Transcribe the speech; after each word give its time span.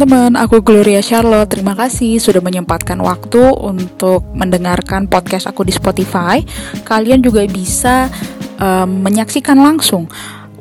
Teman-teman, 0.00 0.40
aku 0.40 0.64
Gloria 0.64 1.04
Charlotte. 1.04 1.60
Terima 1.60 1.76
kasih 1.76 2.16
sudah 2.16 2.40
menyempatkan 2.40 2.96
waktu 3.04 3.52
untuk 3.52 4.24
mendengarkan 4.32 5.04
podcast 5.04 5.44
aku 5.44 5.60
di 5.60 5.76
Spotify. 5.76 6.40
Kalian 6.88 7.20
juga 7.20 7.44
bisa 7.44 8.08
um, 8.56 9.04
menyaksikan 9.04 9.60
langsung 9.60 10.08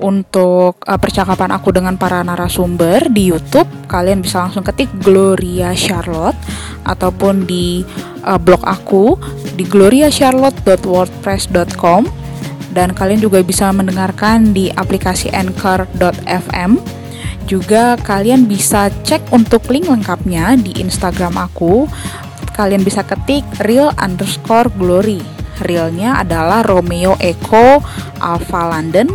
untuk 0.04 0.84
uh, 0.84 1.00
percakapan 1.00 1.56
aku 1.56 1.72
dengan 1.72 1.96
para 1.96 2.20
narasumber 2.20 3.08
di 3.08 3.32
YouTube. 3.32 3.64
Kalian 3.88 4.20
bisa 4.20 4.44
langsung 4.44 4.60
ketik 4.60 4.92
Gloria 5.00 5.72
Charlotte 5.72 6.36
ataupun 6.84 7.48
di 7.48 7.88
uh, 8.28 8.36
blog 8.36 8.68
aku 8.68 9.16
di 9.56 9.64
gloriacharlotte.wordpress.com 9.64 12.12
dan 12.76 12.92
kalian 12.92 13.24
juga 13.24 13.40
bisa 13.40 13.72
mendengarkan 13.72 14.52
di 14.52 14.68
aplikasi 14.68 15.32
anchor.fm 15.32 16.99
juga 17.50 17.98
kalian 17.98 18.46
bisa 18.46 18.94
cek 19.02 19.34
untuk 19.34 19.66
link 19.74 19.90
lengkapnya 19.90 20.54
di 20.54 20.78
Instagram 20.78 21.34
aku. 21.42 21.90
Kalian 22.54 22.86
bisa 22.86 23.02
ketik 23.02 23.42
real 23.66 23.90
underscore 23.98 24.70
glory. 24.78 25.18
Realnya 25.66 26.22
adalah 26.22 26.62
Romeo 26.62 27.18
Echo 27.18 27.82
Alpha 28.22 28.70
London 28.70 29.10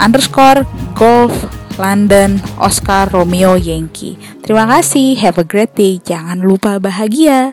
underscore 0.00 0.64
golf 0.96 1.30
London 1.76 2.40
Oscar 2.56 3.12
Romeo 3.12 3.60
Yankee. 3.60 4.16
Terima 4.40 4.64
kasih. 4.66 5.20
Have 5.20 5.38
a 5.38 5.46
great 5.46 5.76
day. 5.76 6.00
Jangan 6.00 6.40
lupa 6.40 6.80
bahagia. 6.80 7.52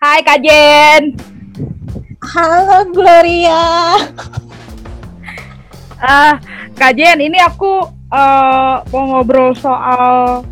Hai 0.00 0.20
Kak 0.24 0.40
Jen. 0.40 1.02
Halo 2.24 2.88
Gloria. 2.90 3.62
Ah, 6.04 6.08
uh, 6.08 6.32
Kak 6.76 6.92
Jen, 6.98 7.22
ini 7.24 7.40
aku 7.40 8.03
uh, 8.14 8.76
mau 8.94 9.04
ngobrol 9.10 9.52
soal 9.58 10.46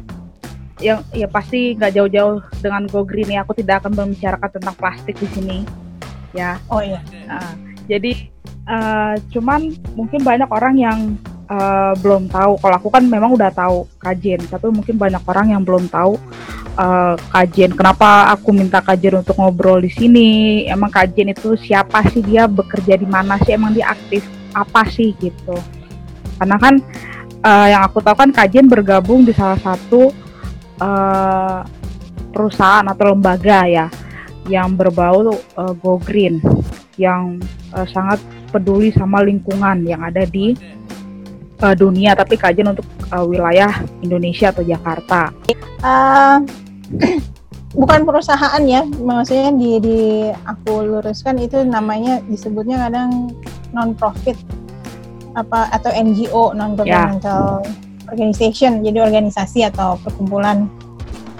yang 0.83 0.99
ya 1.15 1.31
pasti 1.31 1.79
nggak 1.79 1.95
jauh-jauh 1.95 2.43
dengan 2.59 2.91
Go 2.91 3.07
Green 3.07 3.31
ya. 3.31 3.47
Aku 3.47 3.55
tidak 3.55 3.87
akan 3.87 3.95
membicarakan 3.95 4.51
tentang 4.51 4.75
plastik 4.75 5.15
di 5.15 5.29
sini. 5.31 5.59
Ya. 6.35 6.59
Oh 6.67 6.83
iya. 6.83 6.99
Uh, 7.31 7.55
jadi 7.87 8.27
uh, 8.67 9.15
cuman 9.31 9.79
mungkin 9.95 10.27
banyak 10.27 10.51
orang 10.51 10.75
yang 10.75 10.99
uh, 11.47 11.95
belum 12.03 12.27
tahu. 12.27 12.59
Kalau 12.59 12.75
aku 12.83 12.89
kan 12.91 13.07
memang 13.07 13.39
udah 13.39 13.55
tahu 13.55 13.87
kajian 14.03 14.43
tapi 14.51 14.67
mungkin 14.75 14.99
banyak 14.99 15.23
orang 15.23 15.55
yang 15.55 15.63
belum 15.63 15.87
tahu 15.87 16.19
uh, 16.75 17.15
kajian. 17.31 17.79
Kenapa 17.79 18.35
aku 18.35 18.51
minta 18.51 18.83
kajian 18.83 19.23
untuk 19.23 19.39
ngobrol 19.39 19.79
di 19.79 19.93
sini? 19.93 20.31
Emang 20.67 20.91
kajian 20.91 21.31
itu 21.31 21.55
siapa 21.55 22.03
sih? 22.11 22.27
Dia 22.27 22.51
bekerja 22.51 22.99
di 22.99 23.07
mana 23.07 23.39
sih? 23.47 23.55
Emang 23.55 23.71
dia 23.71 23.87
aktif 23.95 24.27
apa 24.51 24.83
sih? 24.91 25.15
Gitu. 25.23 25.55
Karena 26.43 26.59
kan 26.59 26.83
uh, 27.43 27.67
yang 27.69 27.83
aku 27.85 27.99
tahu 28.01 28.17
kan 28.17 28.31
kajian 28.31 28.67
bergabung 28.71 29.27
di 29.27 29.35
salah 29.35 29.59
satu 29.59 30.15
uh, 30.79 31.61
perusahaan 32.33 32.87
atau 32.89 33.13
lembaga 33.13 33.69
ya 33.69 33.87
yang 34.51 34.75
berbau 34.75 35.39
uh, 35.55 35.73
go 35.79 36.01
green 36.03 36.43
yang 36.99 37.39
uh, 37.75 37.87
sangat 37.87 38.19
peduli 38.51 38.91
sama 38.91 39.23
lingkungan 39.23 39.87
yang 39.87 40.03
ada 40.03 40.27
di 40.27 40.55
uh, 41.63 41.75
dunia 41.75 42.13
tapi 42.19 42.35
kajian 42.35 42.75
untuk 42.75 42.87
uh, 43.15 43.25
wilayah 43.25 43.71
Indonesia 44.03 44.51
atau 44.51 44.67
Jakarta. 44.67 45.31
Uh, 45.81 46.43
bukan 47.81 48.05
perusahaan 48.05 48.63
ya, 48.67 48.85
maksudnya 48.85 49.55
di, 49.57 49.71
di 49.81 50.01
aku 50.45 50.85
luruskan 50.85 51.41
itu 51.41 51.65
namanya 51.65 52.21
disebutnya 52.29 52.91
kadang 52.91 53.33
non 53.73 53.97
profit 53.97 54.37
apa 55.33 55.73
atau 55.73 55.91
NGO 55.93 56.53
non 56.53 56.77
governmental 56.77 57.65
yeah. 57.65 58.11
organization 58.13 58.85
jadi 58.85 59.05
organisasi 59.05 59.65
atau 59.69 59.97
perkumpulan 60.01 60.69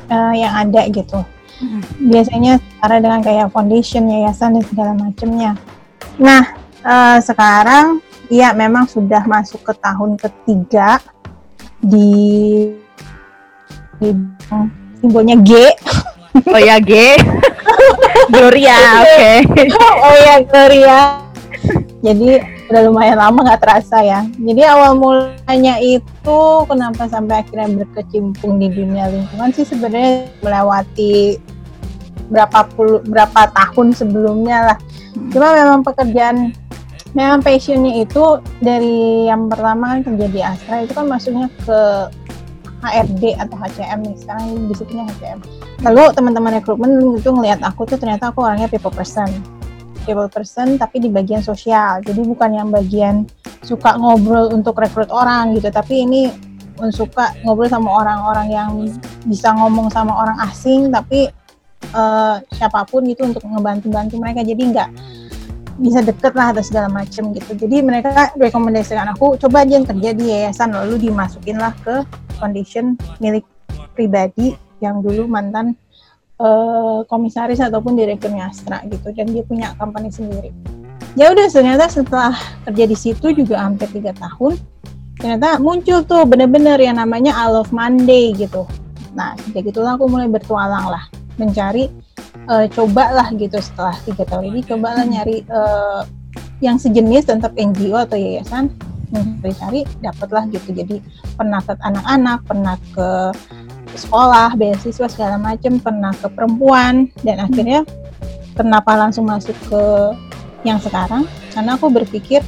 uh, 0.09 0.33
yang 0.33 0.53
ada 0.57 0.89
gitu 0.89 1.21
mm. 1.61 2.09
biasanya 2.09 2.59
cara 2.81 2.97
dengan 2.99 3.21
kayak 3.21 3.53
foundation 3.53 4.09
yayasan 4.09 4.57
dan 4.57 4.65
segala 4.65 4.93
macamnya 4.97 5.53
nah 6.17 6.57
uh, 6.85 7.19
sekarang 7.21 8.01
ya 8.33 8.57
memang 8.57 8.89
sudah 8.89 9.25
masuk 9.29 9.61
ke 9.61 9.73
tahun 9.77 10.17
ketiga 10.17 11.01
di 11.83 12.73
di 14.01 14.09
simbolnya 15.03 15.37
G 15.43 15.53
oh 16.49 16.61
ya 16.61 16.81
G 16.81 16.93
Gloria 18.33 19.05
oke 19.05 19.17
okay. 19.53 19.67
oh 19.77 20.17
ya 20.17 20.35
Gloria 20.49 21.01
jadi 22.03 22.62
udah 22.73 22.89
lumayan 22.89 23.21
lama 23.21 23.45
nggak 23.45 23.61
terasa 23.61 24.01
ya. 24.01 24.25
Jadi 24.41 24.63
awal 24.65 24.97
mulanya 24.97 25.77
itu 25.77 26.41
kenapa 26.65 27.05
sampai 27.05 27.45
akhirnya 27.45 27.85
berkecimpung 27.85 28.57
di 28.57 28.73
dunia 28.73 29.13
lingkungan 29.13 29.53
sih 29.53 29.69
sebenarnya 29.69 30.33
melewati 30.41 31.37
berapa 32.33 32.65
puluh 32.73 33.05
berapa 33.05 33.53
tahun 33.53 33.93
sebelumnya 33.93 34.73
lah. 34.73 34.79
Cuma 35.29 35.53
memang 35.53 35.85
pekerjaan 35.85 36.57
memang 37.13 37.45
passionnya 37.45 38.09
itu 38.09 38.41
dari 38.65 39.29
yang 39.29 39.53
pertama 39.53 40.01
kan 40.01 40.01
kerja 40.09 40.27
di 40.33 40.41
Astra 40.41 40.81
itu 40.81 40.97
kan 40.97 41.05
masuknya 41.13 41.53
ke 41.69 42.09
HRD 42.83 43.37
atau 43.37 43.57
HCM 43.61 44.01
nih 44.01 44.17
sekarang 44.17 44.49
disebutnya 44.73 45.05
HCM. 45.13 45.39
Lalu 45.85 46.03
teman-teman 46.17 46.57
rekrutmen 46.57 47.21
itu 47.21 47.29
ngelihat 47.29 47.61
aku 47.61 47.85
tuh 47.85 48.01
ternyata 48.01 48.33
aku 48.33 48.41
orangnya 48.41 48.67
people 48.73 48.89
person 48.89 49.29
people 50.03 50.29
person 50.29 50.77
tapi 50.77 51.03
di 51.03 51.09
bagian 51.09 51.41
sosial. 51.41 52.03
Jadi 52.03 52.21
bukan 52.23 52.51
yang 52.53 52.69
bagian 52.71 53.27
suka 53.63 53.95
ngobrol 53.97 54.51
untuk 54.51 54.79
rekrut 54.79 55.09
orang 55.11 55.55
gitu 55.55 55.71
tapi 55.71 56.03
ini 56.03 56.31
suka 56.91 57.31
ngobrol 57.47 57.71
sama 57.71 57.91
orang-orang 58.03 58.49
yang 58.51 58.71
bisa 59.23 59.55
ngomong 59.55 59.87
sama 59.93 60.19
orang 60.19 60.39
asing 60.51 60.91
tapi 60.91 61.31
uh, 61.95 62.43
siapa 62.59 62.83
pun 62.91 63.07
gitu 63.07 63.23
untuk 63.27 63.47
ngebantu-bantu 63.47 64.19
mereka. 64.19 64.43
Jadi 64.43 64.63
nggak 64.75 64.91
bisa 65.81 66.05
deket 66.05 66.37
lah 66.37 66.53
atau 66.53 66.63
segala 66.63 66.91
macem 66.91 67.33
gitu. 67.33 67.55
Jadi 67.55 67.81
mereka 67.81 68.35
rekomendasikan 68.37 69.09
aku 69.15 69.39
coba 69.39 69.65
aja 69.65 69.81
kerja 69.81 70.11
di 70.13 70.25
yayasan 70.29 70.75
lalu 70.75 71.09
dimasukin 71.09 71.57
lah 71.57 71.73
ke 71.81 72.05
foundation 72.37 72.99
milik 73.23 73.47
pribadi 73.95 74.59
yang 74.83 74.99
dulu 75.01 75.31
mantan 75.31 75.79
uh, 76.41 77.05
komisaris 77.09 77.61
ataupun 77.61 77.99
direkturnya 77.99 78.49
Astra 78.49 78.81
gitu 78.89 79.13
dan 79.13 79.27
dia 79.33 79.45
punya 79.45 79.75
company 79.77 80.09
sendiri. 80.09 80.51
Ya 81.13 81.29
udah 81.29 81.45
ternyata 81.53 81.93
setelah 81.93 82.33
kerja 82.65 82.85
di 82.89 82.97
situ 82.97 83.27
juga 83.37 83.61
hampir 83.61 83.91
tiga 83.93 84.17
tahun 84.17 84.57
ternyata 85.21 85.61
muncul 85.61 86.03
tuh 86.03 86.25
bener-bener 86.25 86.81
yang 86.81 86.97
namanya 86.97 87.37
I 87.37 87.53
Love 87.53 87.71
Monday 87.75 88.33
gitu. 88.33 88.65
Nah 89.13 89.37
sejak 89.45 89.69
itulah 89.77 90.01
aku 90.01 90.09
mulai 90.09 90.31
bertualang 90.31 90.89
lah 90.89 91.05
mencari 91.37 91.93
uh, 92.49 92.65
cobalah 92.73 93.29
gitu 93.37 93.61
setelah 93.61 93.97
tiga 94.09 94.25
tahun 94.25 94.57
ini 94.57 94.61
cobalah 94.65 95.05
nyari 95.05 95.45
uh, 95.53 96.05
yang 96.65 96.79
sejenis 96.79 97.29
tetap 97.29 97.53
NGO 97.59 97.99
atau 97.99 98.17
yayasan 98.17 98.73
cari-cari 99.13 99.85
dapatlah 100.01 100.49
gitu. 100.49 100.73
Jadi 100.73 100.97
pernah 101.37 101.61
ke 101.61 101.77
anak-anak 101.77 102.39
pernah 102.49 102.77
ke 102.97 103.09
sekolah, 103.99 104.55
beasiswa 104.57 105.09
segala 105.09 105.37
macam, 105.37 105.79
pernah 105.81 106.13
ke 106.17 106.29
perempuan 106.33 107.11
dan 107.27 107.43
akhirnya 107.45 107.85
kenapa 108.57 108.97
langsung 108.97 109.29
masuk 109.29 109.57
ke 109.69 109.83
yang 110.63 110.79
sekarang? 110.79 111.27
Karena 111.53 111.77
aku 111.77 111.91
berpikir 111.91 112.41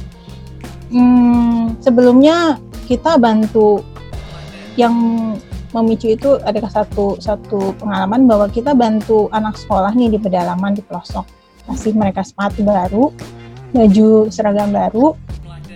hmm, 0.89 1.81
sebelumnya 1.81 2.57
kita 2.85 3.17
bantu 3.17 3.81
yang 4.77 4.93
memicu 5.75 6.15
itu 6.15 6.39
ada 6.47 6.63
satu 6.71 7.19
satu 7.19 7.75
pengalaman 7.75 8.23
bahwa 8.23 8.47
kita 8.47 8.71
bantu 8.71 9.27
anak 9.35 9.59
sekolah 9.59 9.91
nih 9.91 10.15
di 10.15 10.19
pedalaman 10.21 10.71
di 10.71 10.79
pelosok 10.79 11.27
kasih 11.67 11.91
mereka 11.91 12.23
sepatu 12.23 12.63
baru 12.63 13.11
baju 13.75 14.31
seragam 14.31 14.71
baru 14.71 15.19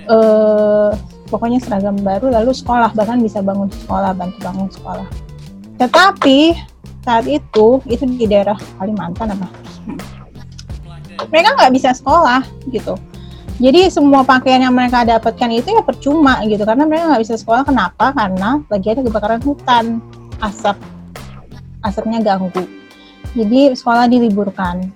eh, 0.08 0.92
pokoknya 1.28 1.60
seragam 1.60 2.00
baru 2.00 2.32
lalu 2.32 2.56
sekolah 2.56 2.96
bahkan 2.96 3.20
bisa 3.20 3.44
bangun 3.44 3.68
sekolah 3.68 4.16
bantu 4.16 4.38
bangun 4.40 4.70
sekolah 4.72 5.08
tetapi 5.80 6.54
saat 7.02 7.26
itu 7.26 7.80
itu 7.88 8.04
di 8.06 8.28
daerah 8.28 8.60
Kalimantan 8.78 9.32
apa? 9.34 9.48
Mereka 11.32 11.56
nggak 11.56 11.74
bisa 11.74 11.96
sekolah 11.96 12.44
gitu. 12.70 13.00
Jadi 13.60 13.92
semua 13.92 14.24
pakaian 14.24 14.64
yang 14.64 14.72
mereka 14.72 15.04
dapatkan 15.04 15.52
itu 15.52 15.68
ya 15.76 15.84
percuma 15.84 16.40
gitu 16.48 16.64
karena 16.64 16.88
mereka 16.88 17.12
nggak 17.12 17.24
bisa 17.24 17.36
sekolah. 17.36 17.68
Kenapa? 17.68 18.16
Karena 18.16 18.64
lagi 18.72 18.88
ada 18.88 19.02
kebakaran 19.04 19.42
hutan, 19.44 20.00
asap 20.40 20.80
asapnya 21.84 22.20
ganggu. 22.24 22.64
Jadi 23.36 23.76
sekolah 23.76 24.08
diliburkan. 24.08 24.88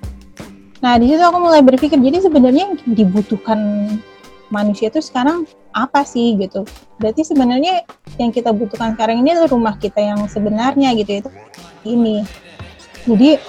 Nah 0.83 0.94
di 1.00 1.12
situ 1.12 1.24
aku 1.24 1.39
mulai 1.39 1.63
berpikir 1.63 1.95
jadi 1.95 2.24
sebenarnya 2.24 2.71
yang 2.71 2.75
dibutuhkan 2.91 3.59
manusia 4.53 4.94
itu 4.94 5.01
sekarang 5.01 5.50
apa 5.73 6.05
sih 6.05 6.38
gitu. 6.38 6.63
Berarti 7.01 7.25
sebenarnya 7.25 7.81
yang 8.21 8.29
kita 8.29 8.53
butuhkan 8.53 8.94
sekarang 8.94 9.25
ini 9.25 9.33
adalah 9.33 9.50
rumah 9.50 9.75
kita 9.81 9.97
yang 9.97 10.29
sebenarnya 10.29 10.94
gitu 10.94 11.25
itu 11.25 11.29
ini 11.89 12.21
jadi 13.09 13.41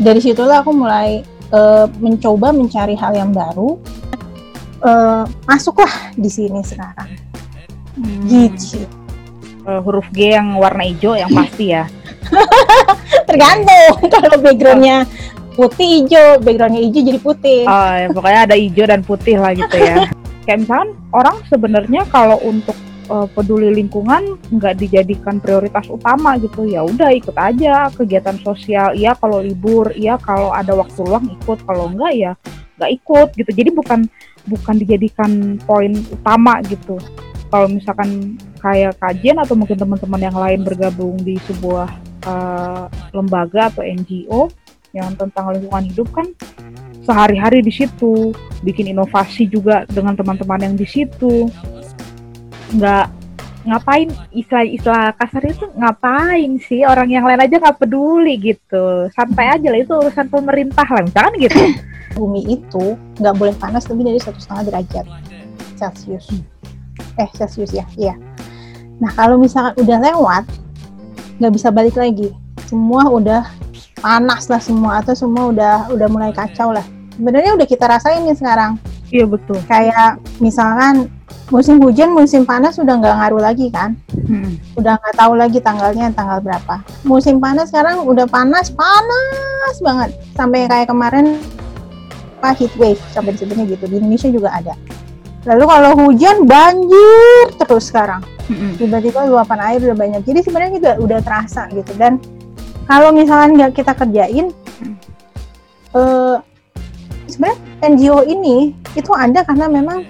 dari 0.00 0.20
situlah 0.24 0.64
aku 0.64 0.72
mulai 0.72 1.20
uh, 1.52 1.84
mencoba 2.00 2.50
mencari 2.50 2.96
hal 2.96 3.12
yang 3.12 3.30
baru 3.30 3.76
uh, 4.82 5.28
masuklah 5.44 5.92
di 6.16 6.32
sini 6.32 6.64
sekarang 6.64 7.12
hmm. 8.00 8.24
gitu 8.24 8.88
uh, 9.66 9.80
huruf 9.82 10.06
G 10.14 10.32
yang 10.32 10.56
warna 10.56 10.86
hijau 10.86 11.18
yang 11.18 11.28
pasti 11.34 11.74
ya. 11.74 11.90
Tergantung 13.28 13.94
kalau 14.14 14.38
backgroundnya 14.38 15.04
putih 15.58 16.02
hijau, 16.02 16.38
backgroundnya 16.40 16.82
hijau 16.82 17.02
jadi 17.02 17.20
putih. 17.20 17.60
Oh, 17.66 17.92
ya, 17.94 18.08
pokoknya 18.14 18.40
ada 18.50 18.56
hijau 18.56 18.86
dan 18.86 19.00
putih 19.02 19.36
lah 19.38 19.52
gitu 19.52 19.76
ya. 19.76 20.06
Kayak 20.46 20.58
misalkan 20.62 20.90
orang 21.10 21.36
sebenarnya 21.50 22.02
kalau 22.08 22.38
untuk 22.46 22.78
uh, 23.10 23.26
peduli 23.26 23.74
lingkungan 23.74 24.38
nggak 24.54 24.78
dijadikan 24.78 25.42
prioritas 25.42 25.90
utama 25.90 26.38
gitu. 26.38 26.70
Ya 26.70 26.86
udah 26.86 27.10
ikut 27.10 27.34
aja 27.34 27.90
kegiatan 27.90 28.38
sosial. 28.40 28.94
Iya 28.94 29.18
kalau 29.18 29.42
libur 29.42 29.90
iya 29.98 30.14
kalau 30.22 30.54
ada 30.54 30.72
waktu 30.78 31.02
luang 31.02 31.26
ikut. 31.34 31.58
Kalau 31.66 31.90
enggak 31.90 32.12
ya 32.14 32.32
nggak 32.78 32.90
ikut 33.02 33.28
gitu. 33.34 33.50
Jadi 33.50 33.70
bukan 33.74 34.00
bukan 34.46 34.74
dijadikan 34.78 35.58
poin 35.66 35.92
utama 36.14 36.62
gitu. 36.70 36.96
Kalau 37.50 37.66
misalkan 37.66 38.38
kayak 38.58 38.98
kajian 38.98 39.38
atau 39.38 39.54
mungkin 39.54 39.78
teman-teman 39.78 40.20
yang 40.22 40.36
lain 40.38 40.60
bergabung 40.66 41.18
di 41.22 41.38
sebuah 41.46 41.88
uh, 42.26 42.86
lembaga 43.14 43.70
atau 43.70 43.82
NGO 43.86 44.50
yang 44.94 45.12
tentang 45.14 45.52
lingkungan 45.52 45.84
hidup 45.92 46.08
kan 46.10 46.26
sehari-hari 47.06 47.62
di 47.62 47.70
situ 47.70 48.34
bikin 48.66 48.90
inovasi 48.90 49.46
juga 49.46 49.86
dengan 49.86 50.18
teman-teman 50.18 50.60
yang 50.66 50.74
di 50.74 50.84
situ. 50.84 51.46
Nggak 52.74 53.06
ngapain 53.66 54.10
istilah-istilah 54.34 55.14
kasar 55.14 55.42
itu? 55.46 55.70
Ngapain 55.78 56.50
sih? 56.58 56.82
Orang 56.82 57.06
yang 57.06 57.22
lain 57.22 57.38
aja 57.38 57.62
nggak 57.62 57.78
peduli 57.78 58.34
gitu. 58.42 59.06
Santai 59.14 59.54
aja 59.54 59.70
lah 59.70 59.78
itu 59.78 59.94
urusan 59.94 60.26
pemerintah 60.26 60.86
lah. 60.90 61.06
Misalkan 61.06 61.34
gitu. 61.38 61.58
Bumi 62.18 62.42
itu 62.48 62.98
nggak 63.22 63.34
boleh 63.36 63.54
panas 63.60 63.86
lebih 63.92 64.08
dari 64.08 64.20
satu 64.22 64.40
setengah 64.40 64.72
derajat 64.72 65.04
celcius 65.76 66.32
eh 67.20 67.28
celcius 67.36 67.76
ya 67.76 67.84
iya. 68.00 68.16
Nah 68.96 69.12
kalau 69.12 69.36
misalkan 69.36 69.76
udah 69.84 70.00
lewat 70.00 70.44
nggak 71.36 71.52
bisa 71.52 71.68
balik 71.68 71.96
lagi. 72.00 72.32
Semua 72.64 73.06
udah 73.12 73.44
panas 74.00 74.48
lah 74.48 74.60
semua 74.60 75.04
atau 75.04 75.12
semua 75.12 75.52
udah 75.52 75.92
udah 75.92 76.08
mulai 76.08 76.32
kacau 76.32 76.72
lah 76.72 76.84
sebenarnya 77.16 77.56
udah 77.56 77.66
kita 77.66 77.84
rasain 77.88 78.22
nih 78.28 78.36
sekarang. 78.36 78.76
Iya 79.08 79.24
betul. 79.26 79.58
Kayak 79.64 80.20
misalkan 80.38 81.08
musim 81.48 81.78
hujan 81.78 82.10
musim 82.12 82.42
panas 82.42 82.76
udah 82.76 82.98
nggak 83.00 83.16
ngaruh 83.16 83.42
lagi 83.42 83.70
kan? 83.72 83.96
Hmm. 84.26 84.58
udah 84.74 84.98
nggak 84.98 85.14
tahu 85.14 85.32
lagi 85.38 85.58
tanggalnya 85.62 86.12
tanggal 86.12 86.38
berapa. 86.42 86.82
Musim 87.06 87.38
panas 87.38 87.70
sekarang 87.70 88.04
udah 88.04 88.26
panas 88.28 88.68
panas 88.68 89.74
banget. 89.80 90.10
Sampai 90.36 90.68
kayak 90.68 90.90
kemarin 90.90 91.40
apa 92.36 92.52
heat 92.52 92.74
wave 92.76 93.00
sampai 93.10 93.32
disebutnya 93.32 93.64
gitu. 93.64 93.84
Di 93.88 93.96
Indonesia 93.96 94.28
juga 94.28 94.52
ada. 94.52 94.74
Lalu 95.46 95.64
kalau 95.64 95.90
hujan 96.04 96.36
banjir 96.44 97.46
terus 97.56 97.88
sekarang. 97.88 98.20
Tiba-tiba 98.78 99.26
luapan 99.26 99.58
air 99.74 99.80
udah 99.82 99.96
banyak. 99.98 100.22
Jadi 100.26 100.40
sebenarnya 100.46 100.72
juga 100.78 100.92
udah 100.98 101.18
terasa 101.22 101.66
gitu. 101.70 101.94
Dan 101.94 102.18
kalau 102.86 103.10
misalnya 103.10 103.66
nggak 103.66 103.72
kita 103.82 103.92
kerjain 103.94 104.54
uh, 105.94 106.38
sebenarnya 107.36 107.60
NGO 107.84 108.24
ini 108.24 108.72
itu 108.96 109.12
ada 109.12 109.44
karena 109.44 109.68
memang 109.68 110.08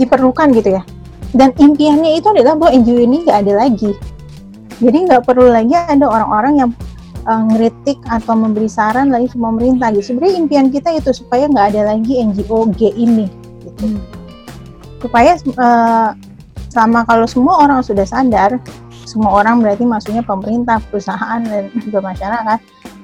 diperlukan 0.00 0.56
gitu 0.56 0.80
ya. 0.80 0.82
Dan 1.36 1.52
impiannya 1.60 2.16
itu 2.16 2.32
adalah 2.32 2.56
bahwa 2.56 2.72
NGO 2.72 3.04
ini 3.04 3.28
nggak 3.28 3.38
ada 3.44 3.52
lagi. 3.68 3.92
Jadi 4.80 4.98
nggak 5.06 5.22
perlu 5.28 5.52
lagi 5.52 5.76
ada 5.76 6.08
orang-orang 6.08 6.54
yang 6.64 6.70
uh, 7.28 7.42
ngeritik 7.52 8.00
atau 8.08 8.32
memberi 8.32 8.66
saran 8.66 9.12
lagi 9.12 9.28
ke 9.28 9.36
pemerintah 9.36 9.92
gitu. 9.92 10.14
Sebenarnya 10.14 10.34
impian 10.40 10.66
kita 10.72 10.96
itu 10.96 11.12
supaya 11.12 11.44
nggak 11.44 11.76
ada 11.76 11.94
lagi 11.94 12.24
NGO 12.24 12.72
G 12.72 12.90
ini 12.96 13.28
gitu. 13.62 14.00
Supaya 15.04 15.36
uh, 15.60 16.16
sama 16.72 17.04
kalau 17.04 17.28
semua 17.28 17.68
orang 17.68 17.84
sudah 17.84 18.08
sadar 18.08 18.56
semua 19.04 19.30
orang 19.30 19.62
berarti 19.62 19.84
maksudnya 19.86 20.26
pemerintah, 20.26 20.80
perusahaan 20.90 21.38
dan 21.44 21.70
juga 21.78 22.02
masyarakat. 22.02 22.58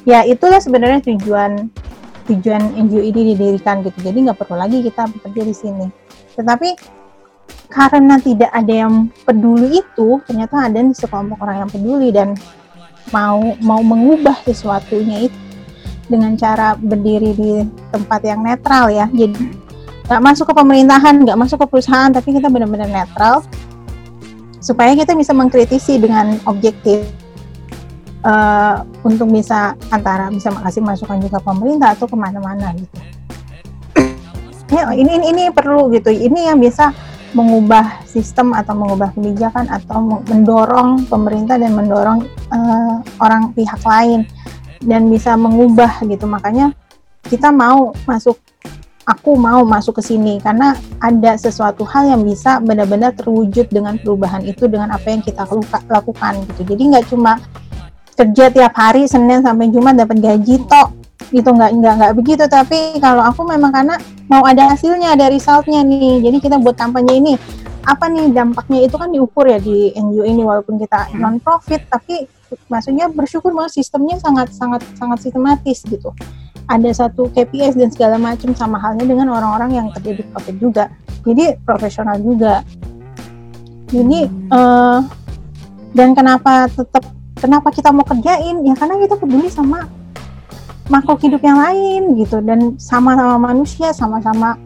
Ya 0.08 0.25
itulah 0.26 0.58
sebenarnya 0.58 1.05
tujuan 1.05 1.69
tujuan 2.28 2.76
NGO 2.76 3.00
ini 3.00 3.34
didirikan 3.34 3.81
gitu. 3.87 3.99
Jadi 4.00 4.19
nggak 4.28 4.38
perlu 4.40 4.56
lagi 4.58 4.84
kita 4.84 5.08
bekerja 5.08 5.43
di 5.44 5.55
sini. 5.55 5.87
Tetapi 6.37 6.69
karena 7.70 8.19
tidak 8.19 8.50
ada 8.50 8.75
yang 8.87 9.08
peduli 9.22 9.78
itu, 9.78 10.19
ternyata 10.26 10.67
ada 10.67 10.81
sekelompok 10.90 11.38
orang 11.40 11.67
yang 11.67 11.70
peduli 11.70 12.08
dan 12.11 12.34
mau 13.14 13.55
mau 13.62 13.81
mengubah 13.81 14.43
sesuatunya 14.44 15.31
itu 15.31 15.38
dengan 16.11 16.34
cara 16.34 16.75
berdiri 16.75 17.31
di 17.38 17.52
tempat 17.94 18.20
yang 18.26 18.43
netral 18.43 18.90
ya. 18.90 19.06
Jadi 19.06 19.38
nggak 20.11 20.23
masuk 20.23 20.50
ke 20.50 20.55
pemerintahan, 20.58 21.23
nggak 21.23 21.38
masuk 21.38 21.62
ke 21.62 21.66
perusahaan, 21.70 22.11
tapi 22.11 22.34
kita 22.34 22.50
benar-benar 22.50 22.90
netral 22.90 23.46
supaya 24.61 24.93
kita 24.93 25.16
bisa 25.16 25.32
mengkritisi 25.32 25.96
dengan 25.96 26.37
objektif 26.44 27.06
uh, 28.25 28.84
untuk 29.05 29.28
bisa 29.32 29.76
antara 29.88 30.28
bisa 30.28 30.52
mengasih 30.52 30.82
masukan 30.84 31.19
juga 31.20 31.38
pemerintah 31.40 31.96
atau 31.96 32.06
ke 32.08 32.17
mana-mana 32.17 32.72
gitu. 32.76 32.96
ya, 34.75 34.93
ini, 34.94 35.20
ini 35.20 35.26
ini 35.32 35.43
perlu 35.52 35.90
gitu. 35.93 36.12
Ini 36.12 36.52
yang 36.52 36.58
bisa 36.61 36.93
mengubah 37.31 38.02
sistem 38.11 38.50
atau 38.58 38.75
mengubah 38.75 39.14
kebijakan 39.14 39.70
atau 39.70 40.02
mendorong 40.26 41.06
pemerintah 41.06 41.62
dan 41.62 41.78
mendorong 41.78 42.26
uh, 42.50 42.99
orang 43.22 43.55
pihak 43.55 43.78
lain 43.87 44.26
dan 44.82 45.06
bisa 45.06 45.38
mengubah 45.38 46.02
gitu. 46.11 46.26
Makanya 46.26 46.75
kita 47.31 47.55
mau 47.55 47.94
masuk 48.08 48.34
aku 49.06 49.34
mau 49.34 49.66
masuk 49.66 49.99
ke 49.99 50.14
sini 50.14 50.38
karena 50.38 50.76
ada 51.02 51.34
sesuatu 51.34 51.82
hal 51.82 52.11
yang 52.14 52.23
bisa 52.23 52.62
benar-benar 52.62 53.14
terwujud 53.14 53.66
dengan 53.70 53.99
perubahan 53.99 54.43
itu 54.46 54.70
dengan 54.70 54.94
apa 54.94 55.06
yang 55.11 55.23
kita 55.23 55.46
lakukan 55.90 56.32
gitu. 56.55 56.75
Jadi 56.75 56.82
nggak 56.94 57.06
cuma 57.11 57.38
kerja 58.17 58.51
tiap 58.51 58.73
hari 58.75 59.07
Senin 59.07 59.43
sampai 59.43 59.71
Jumat 59.71 59.99
dapat 59.99 60.19
gaji 60.19 60.62
tok. 60.67 60.97
Gitu 61.31 61.47
nggak 61.47 61.71
nggak 61.79 61.95
nggak 62.01 62.12
begitu. 62.17 62.45
Tapi 62.49 62.99
kalau 62.99 63.23
aku 63.23 63.47
memang 63.47 63.71
karena 63.71 63.97
mau 64.27 64.43
ada 64.47 64.71
hasilnya 64.75 65.15
ada 65.15 65.31
resultnya 65.31 65.83
nih. 65.85 66.23
Jadi 66.25 66.37
kita 66.43 66.57
buat 66.59 66.75
kampanye 66.75 67.23
ini 67.23 67.33
apa 67.87 68.11
nih 68.11 68.33
dampaknya? 68.35 68.87
Itu 68.87 68.97
kan 69.00 69.11
diukur 69.11 69.47
ya 69.49 69.59
di 69.61 69.95
NGO 69.95 70.25
ini 70.26 70.43
walaupun 70.43 70.76
kita 70.81 71.11
hmm. 71.11 71.21
non 71.21 71.37
profit 71.40 71.87
tapi 71.88 72.26
maksudnya 72.67 73.07
bersyukur 73.11 73.55
bahwa 73.55 73.71
sistemnya 73.71 74.19
sangat 74.19 74.50
sangat 74.55 74.83
sangat 74.99 75.19
sistematis 75.23 75.87
gitu. 75.87 76.11
Ada 76.71 77.07
satu 77.07 77.26
KPIs 77.35 77.75
dan 77.75 77.90
segala 77.90 78.14
macam 78.14 78.55
sama 78.55 78.79
halnya 78.79 79.02
dengan 79.02 79.35
orang-orang 79.35 79.75
yang 79.75 79.87
kerja 79.90 80.14
di 80.14 80.23
profit 80.23 80.57
juga. 80.59 80.85
Jadi 81.26 81.59
profesional 81.67 82.17
juga. 82.23 82.62
Jadi 83.90 84.31
uh, 84.55 85.02
dan 85.90 86.14
kenapa 86.14 86.71
tetap 86.71 87.02
kenapa 87.40 87.73
kita 87.73 87.88
mau 87.90 88.04
kerjain? 88.04 88.61
Ya 88.62 88.76
karena 88.76 89.00
kita 89.00 89.16
peduli 89.16 89.49
sama 89.49 89.88
makhluk 90.92 91.25
hidup 91.25 91.40
yang 91.40 91.59
lain 91.59 92.20
gitu. 92.20 92.44
Dan 92.44 92.76
sama-sama 92.76 93.40
manusia 93.40 93.90
sama-sama 93.97 94.61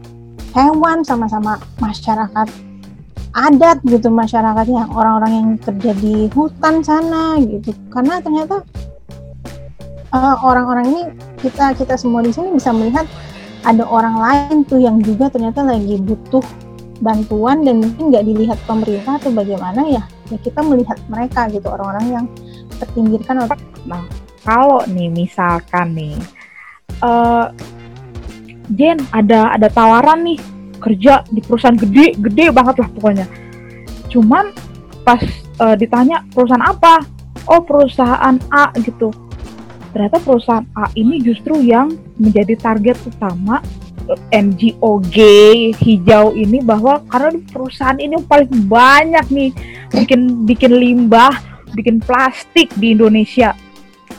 hewan 0.53 1.07
sama-sama 1.07 1.63
masyarakat 1.79 2.51
adat 3.33 3.79
gitu. 3.87 4.11
Masyarakat 4.11 4.67
yang 4.67 4.91
orang-orang 4.91 5.33
yang 5.33 5.49
kerja 5.63 5.95
di 6.03 6.27
hutan 6.35 6.83
sana 6.83 7.39
gitu. 7.39 7.71
Karena 7.95 8.19
ternyata 8.19 8.67
uh, 10.11 10.37
orang-orang 10.43 10.87
ini 10.91 11.03
kita 11.39 11.79
kita 11.79 11.95
semua 11.95 12.21
di 12.27 12.35
sini 12.35 12.55
bisa 12.55 12.75
melihat 12.75 13.07
ada 13.65 13.87
orang 13.89 14.21
lain 14.21 14.57
tuh 14.69 14.77
yang 14.77 15.01
juga 15.01 15.33
ternyata 15.33 15.65
lagi 15.65 15.97
butuh 15.97 16.45
bantuan 17.03 17.67
dan 17.67 17.83
mungkin 17.83 18.13
nggak 18.13 18.25
dilihat 18.29 18.59
pemerintah 18.69 19.19
atau 19.19 19.35
bagaimana 19.35 19.83
ya 19.89 20.03
ya 20.31 20.39
kita 20.41 20.63
melihat 20.63 20.97
mereka 21.11 21.51
gitu. 21.51 21.67
Orang-orang 21.67 22.07
yang 22.09 22.25
terpinggirkan 22.79 23.47
nah 23.85 24.03
kalau 24.45 24.85
nih 24.91 25.09
misalkan 25.09 25.97
nih 25.97 26.17
uh, 27.01 27.49
Jen 28.73 28.97
ada 29.13 29.53
ada 29.53 29.69
tawaran 29.69 30.25
nih 30.25 30.41
kerja 30.81 31.25
di 31.29 31.41
perusahaan 31.41 31.77
gede 31.77 32.17
gede 32.21 32.53
banget 32.53 32.85
lah 32.85 32.89
pokoknya. 32.93 33.27
Cuman 34.09 34.53
pas 35.05 35.21
uh, 35.61 35.77
ditanya 35.77 36.25
perusahaan 36.33 36.65
apa? 36.65 37.05
Oh 37.45 37.61
perusahaan 37.61 38.37
A 38.53 38.73
gitu. 38.81 39.13
Ternyata 39.93 40.21
perusahaan 40.21 40.65
A 40.77 40.89
ini 40.97 41.21
justru 41.21 41.61
yang 41.61 41.93
menjadi 42.17 42.57
target 42.57 42.97
utama 43.05 43.61
NGOG 44.33 45.17
hijau 45.81 46.37
ini 46.37 46.61
bahwa 46.61 47.01
karena 47.09 47.41
perusahaan 47.49 47.97
ini 47.97 48.21
paling 48.29 48.69
banyak 48.69 49.25
nih 49.33 49.51
bikin 49.93 50.45
bikin 50.45 50.73
limbah, 50.77 51.33
bikin 51.75 52.01
plastik 52.01 52.71
di 52.79 52.95
Indonesia. 52.95 53.53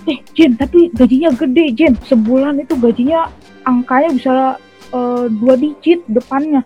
Eh, 0.06 0.22
Jen, 0.38 0.54
tapi 0.60 0.94
gajinya 0.94 1.34
gede, 1.34 1.66
Jen. 1.74 1.94
Sebulan 2.06 2.62
itu 2.62 2.78
gajinya 2.78 3.32
angkanya 3.66 4.10
bisa 4.14 4.34
uh, 4.94 5.26
dua 5.32 5.56
digit 5.58 6.06
depannya. 6.06 6.62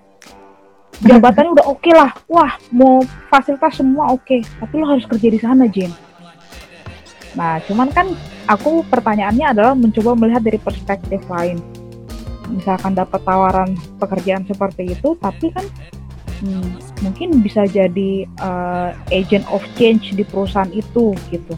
Jabatannya 0.99 1.55
udah 1.55 1.65
oke 1.71 1.79
okay 1.79 1.93
lah. 1.95 2.11
Wah, 2.27 2.59
mau 2.75 2.99
fasilitas 3.31 3.79
semua 3.79 4.11
oke, 4.11 4.27
okay. 4.27 4.41
tapi 4.59 4.73
lo 4.83 4.85
harus 4.89 5.07
kerja 5.07 5.29
di 5.31 5.39
sana, 5.39 5.63
Jen. 5.71 5.93
Nah, 7.39 7.61
cuman 7.63 7.87
kan 7.93 8.11
aku 8.49 8.83
pertanyaannya 8.89 9.55
adalah 9.55 9.73
mencoba 9.77 10.17
melihat 10.17 10.43
dari 10.43 10.59
perspektif 10.59 11.23
lain. 11.31 11.61
Misalkan 12.49 12.97
dapat 12.97 13.21
tawaran 13.21 13.77
pekerjaan 14.01 14.43
seperti 14.43 14.97
itu, 14.97 15.13
tapi 15.21 15.53
kan 15.53 15.63
hmm, 16.41 16.88
mungkin 16.99 17.39
bisa 17.39 17.63
jadi 17.65 18.27
uh, 18.43 18.91
agent 19.11 19.47
of 19.49 19.63
change 19.79 20.11
di 20.15 20.23
perusahaan 20.27 20.69
itu 20.71 21.15
gitu. 21.31 21.53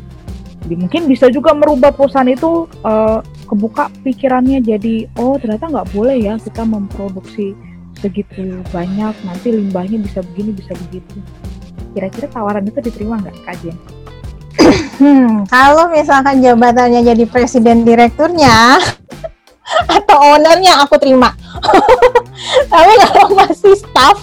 Mungkin 0.71 1.09
bisa 1.09 1.27
juga 1.33 1.57
merubah 1.57 1.89
perusahaan 1.89 2.29
itu 2.29 2.69
uh, 2.85 3.19
kebuka 3.49 3.89
pikirannya 4.05 4.61
jadi 4.61 5.09
oh 5.17 5.35
ternyata 5.41 5.67
nggak 5.67 5.89
boleh 5.91 6.21
ya 6.21 6.37
kita 6.37 6.63
memproduksi 6.63 7.57
segitu 7.99 8.61
banyak 8.71 9.13
nanti 9.27 9.47
limbahnya 9.51 9.99
bisa 9.99 10.21
begini 10.33 10.53
bisa 10.53 10.73
begitu. 10.87 11.17
Kira-kira 11.91 12.29
tawaran 12.31 12.63
itu 12.63 12.79
diterima 12.79 13.19
nggak 13.19 13.37
kajian? 13.43 13.77
Hmm, 15.01 15.49
kalau 15.49 15.89
misalkan 15.89 16.45
jabatannya 16.45 17.01
jadi 17.01 17.23
presiden 17.25 17.81
direkturnya 17.81 18.77
atau 19.97 20.17
ownernya 20.37 20.85
aku 20.85 21.01
terima. 21.01 21.33
Tapi 22.71 22.93
kalau 23.09 23.27
masih 23.37 23.73
staff 23.77 24.17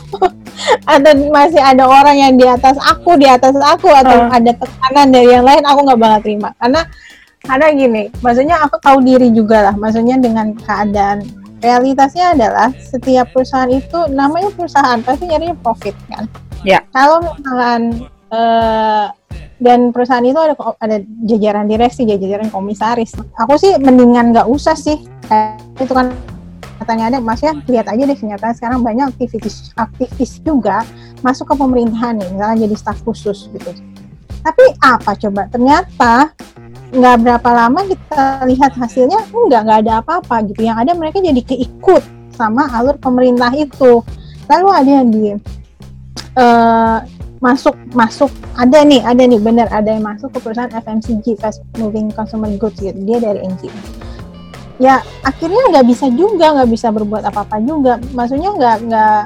atau 0.84 1.12
masih 1.32 1.60
ada 1.60 1.84
orang 1.84 2.16
yang 2.16 2.34
di 2.36 2.46
atas 2.46 2.76
aku, 2.80 3.16
di 3.16 3.28
atas 3.28 3.56
aku 3.56 3.88
atau 3.92 4.28
uh. 4.28 4.34
ada 4.34 4.52
tekanan 4.54 5.08
dari 5.12 5.28
yang 5.32 5.44
lain, 5.44 5.62
aku 5.64 5.78
nggak 5.84 6.00
bakal 6.00 6.20
terima. 6.24 6.50
Karena 6.60 6.82
karena 7.38 7.66
gini, 7.72 8.02
maksudnya 8.20 8.56
aku 8.60 8.76
tahu 8.82 8.98
diri 9.00 9.30
juga 9.32 9.70
lah. 9.70 9.74
Maksudnya 9.78 10.18
dengan 10.20 10.52
keadaan 10.58 11.24
realitasnya 11.58 12.34
adalah 12.34 12.70
setiap 12.76 13.30
perusahaan 13.34 13.70
itu 13.70 14.10
namanya 14.10 14.50
perusahaan 14.54 14.98
pasti 15.02 15.30
nyari 15.30 15.54
profit 15.58 15.94
kan. 16.10 16.26
Ya. 16.66 16.82
Kalau 16.90 17.22
misalkan 17.22 18.10
uh, 18.34 19.06
dan 19.58 19.90
perusahaan 19.90 20.22
itu 20.22 20.38
ada 20.38 20.54
ada 20.78 20.96
jajaran 21.26 21.66
direksi, 21.66 22.06
jajaran 22.06 22.50
komisaris. 22.50 23.14
Aku 23.42 23.58
sih 23.58 23.74
mendingan 23.78 24.30
nggak 24.30 24.46
usah 24.46 24.78
sih. 24.78 25.02
Kayak 25.26 25.58
itu 25.82 25.92
kan 25.94 26.14
katanya 26.78 27.04
ada, 27.12 27.18
maksudnya 27.18 27.54
lihat 27.66 27.86
aja 27.90 28.02
deh 28.06 28.18
kenyataan 28.18 28.54
sekarang 28.54 28.80
banyak 28.80 29.10
aktivis 29.10 29.74
aktivis 29.74 30.38
juga 30.40 30.86
masuk 31.20 31.50
ke 31.50 31.54
pemerintahan 31.58 32.16
nih, 32.16 32.28
misalnya 32.32 32.56
jadi 32.64 32.74
staf 32.78 32.98
khusus 33.02 33.50
gitu. 33.50 33.70
Tapi 34.42 34.64
apa 34.80 35.12
coba? 35.18 35.50
Ternyata 35.50 36.32
nggak 36.88 37.16
berapa 37.20 37.48
lama 37.52 37.84
kita 37.84 38.48
lihat 38.48 38.72
hasilnya 38.78 39.28
enggak 39.28 39.60
nggak 39.66 39.78
ada 39.84 39.92
apa-apa 40.00 40.46
gitu. 40.48 40.64
Yang 40.64 40.78
ada 40.86 40.92
mereka 40.96 41.18
jadi 41.20 41.42
keikut 41.42 42.02
sama 42.32 42.70
alur 42.72 42.96
pemerintah 42.96 43.50
itu. 43.52 44.00
Lalu 44.48 44.68
ada 44.72 44.90
yang 45.02 45.08
di 45.12 45.36
uh, 46.38 46.98
masuk 47.38 47.74
masuk 47.94 48.30
ada 48.58 48.82
nih 48.82 48.98
ada 49.06 49.22
nih 49.22 49.38
benar 49.38 49.70
ada 49.70 49.94
yang 49.94 50.02
masuk 50.02 50.34
ke 50.34 50.38
perusahaan 50.42 50.70
FMCG 50.74 51.38
fast 51.38 51.62
moving 51.78 52.10
consumer 52.10 52.50
goods 52.58 52.82
gitu 52.82 52.98
dia 53.06 53.22
dari 53.22 53.46
NGO 53.46 53.70
ya 54.78 55.02
akhirnya 55.26 55.62
nggak 55.74 55.86
bisa 55.86 56.06
juga 56.14 56.54
nggak 56.54 56.70
bisa 56.70 56.88
berbuat 56.94 57.22
apa 57.26 57.44
apa 57.44 57.58
juga. 57.62 57.98
Maksudnya 58.14 58.50
nggak 58.54 58.76
nggak 58.88 59.22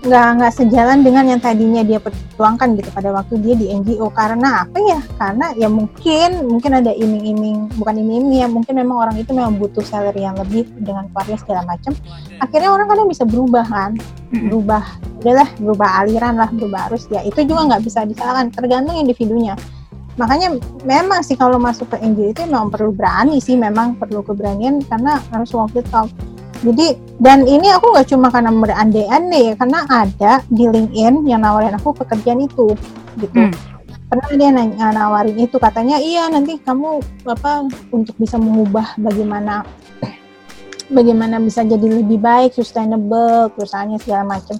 nggak 0.00 0.28
nggak 0.40 0.52
sejalan 0.56 1.04
dengan 1.04 1.28
yang 1.28 1.40
tadinya 1.44 1.84
dia 1.84 2.00
perjuangkan 2.00 2.72
gitu 2.80 2.88
pada 2.88 3.12
waktu 3.12 3.36
dia 3.44 3.52
di 3.52 3.68
NGO 3.68 4.08
karena 4.08 4.64
apa 4.64 4.78
ya? 4.80 5.00
Karena 5.20 5.52
ya 5.58 5.68
mungkin 5.68 6.48
mungkin 6.48 6.70
ada 6.80 6.88
iming-iming 6.94 7.76
bukan 7.76 7.94
iming-iming 8.00 8.40
ya 8.40 8.48
mungkin 8.48 8.80
memang 8.80 8.96
orang 8.96 9.16
itu 9.20 9.36
memang 9.36 9.60
butuh 9.60 9.84
salary 9.84 10.24
yang 10.24 10.40
lebih 10.40 10.64
dengan 10.80 11.04
keluarga 11.12 11.36
segala 11.36 11.60
macam. 11.68 11.92
Akhirnya 12.40 12.72
orang 12.72 12.88
kadang 12.88 13.08
bisa 13.12 13.28
berubah 13.28 13.66
kan? 13.68 14.00
Berubah 14.32 14.82
udahlah 15.20 15.48
berubah 15.60 15.88
aliran 16.00 16.34
lah 16.40 16.48
berubah 16.48 16.88
arus. 16.88 17.04
Ya 17.12 17.20
itu 17.20 17.44
juga 17.44 17.68
nggak 17.68 17.84
bisa 17.84 18.08
disalahkan 18.08 18.48
tergantung 18.56 18.96
individunya 18.96 19.52
makanya 20.18 20.58
memang 20.82 21.22
sih 21.22 21.38
kalau 21.38 21.60
masuk 21.60 21.90
ke 21.92 21.96
NGO 22.02 22.34
itu 22.34 22.42
memang 22.48 22.72
perlu 22.72 22.90
berani 22.90 23.38
sih 23.38 23.54
memang 23.54 23.94
perlu 23.98 24.24
keberanian 24.26 24.82
karena 24.86 25.22
harus 25.30 25.50
walk 25.54 25.70
the 25.76 25.84
talk. 25.90 26.10
Jadi 26.60 26.92
dan 27.16 27.48
ini 27.48 27.72
aku 27.72 27.88
nggak 27.94 28.12
cuma 28.12 28.28
karena 28.28 28.52
berandai-andai 28.52 29.42
ya 29.52 29.54
karena 29.56 29.80
ada 29.88 30.32
di 30.52 30.68
LinkedIn 30.68 31.24
yang 31.24 31.40
nawarin 31.40 31.72
aku 31.76 31.96
pekerjaan 31.96 32.44
itu 32.44 32.76
gitu. 33.16 33.36
Hmm. 33.36 33.52
pernah 34.10 34.26
dia 34.34 34.50
nanya, 34.50 34.90
nawarin 34.90 35.38
itu 35.38 35.54
katanya 35.62 36.02
iya 36.02 36.26
nanti 36.26 36.58
kamu 36.58 36.98
apa 37.30 37.70
untuk 37.94 38.18
bisa 38.18 38.42
mengubah 38.42 38.98
bagaimana 38.98 39.62
bagaimana 40.96 41.38
bisa 41.38 41.62
jadi 41.62 42.02
lebih 42.02 42.18
baik 42.18 42.50
sustainable 42.50 43.54
perusahaannya 43.54 44.02
segala 44.02 44.26
macam 44.26 44.58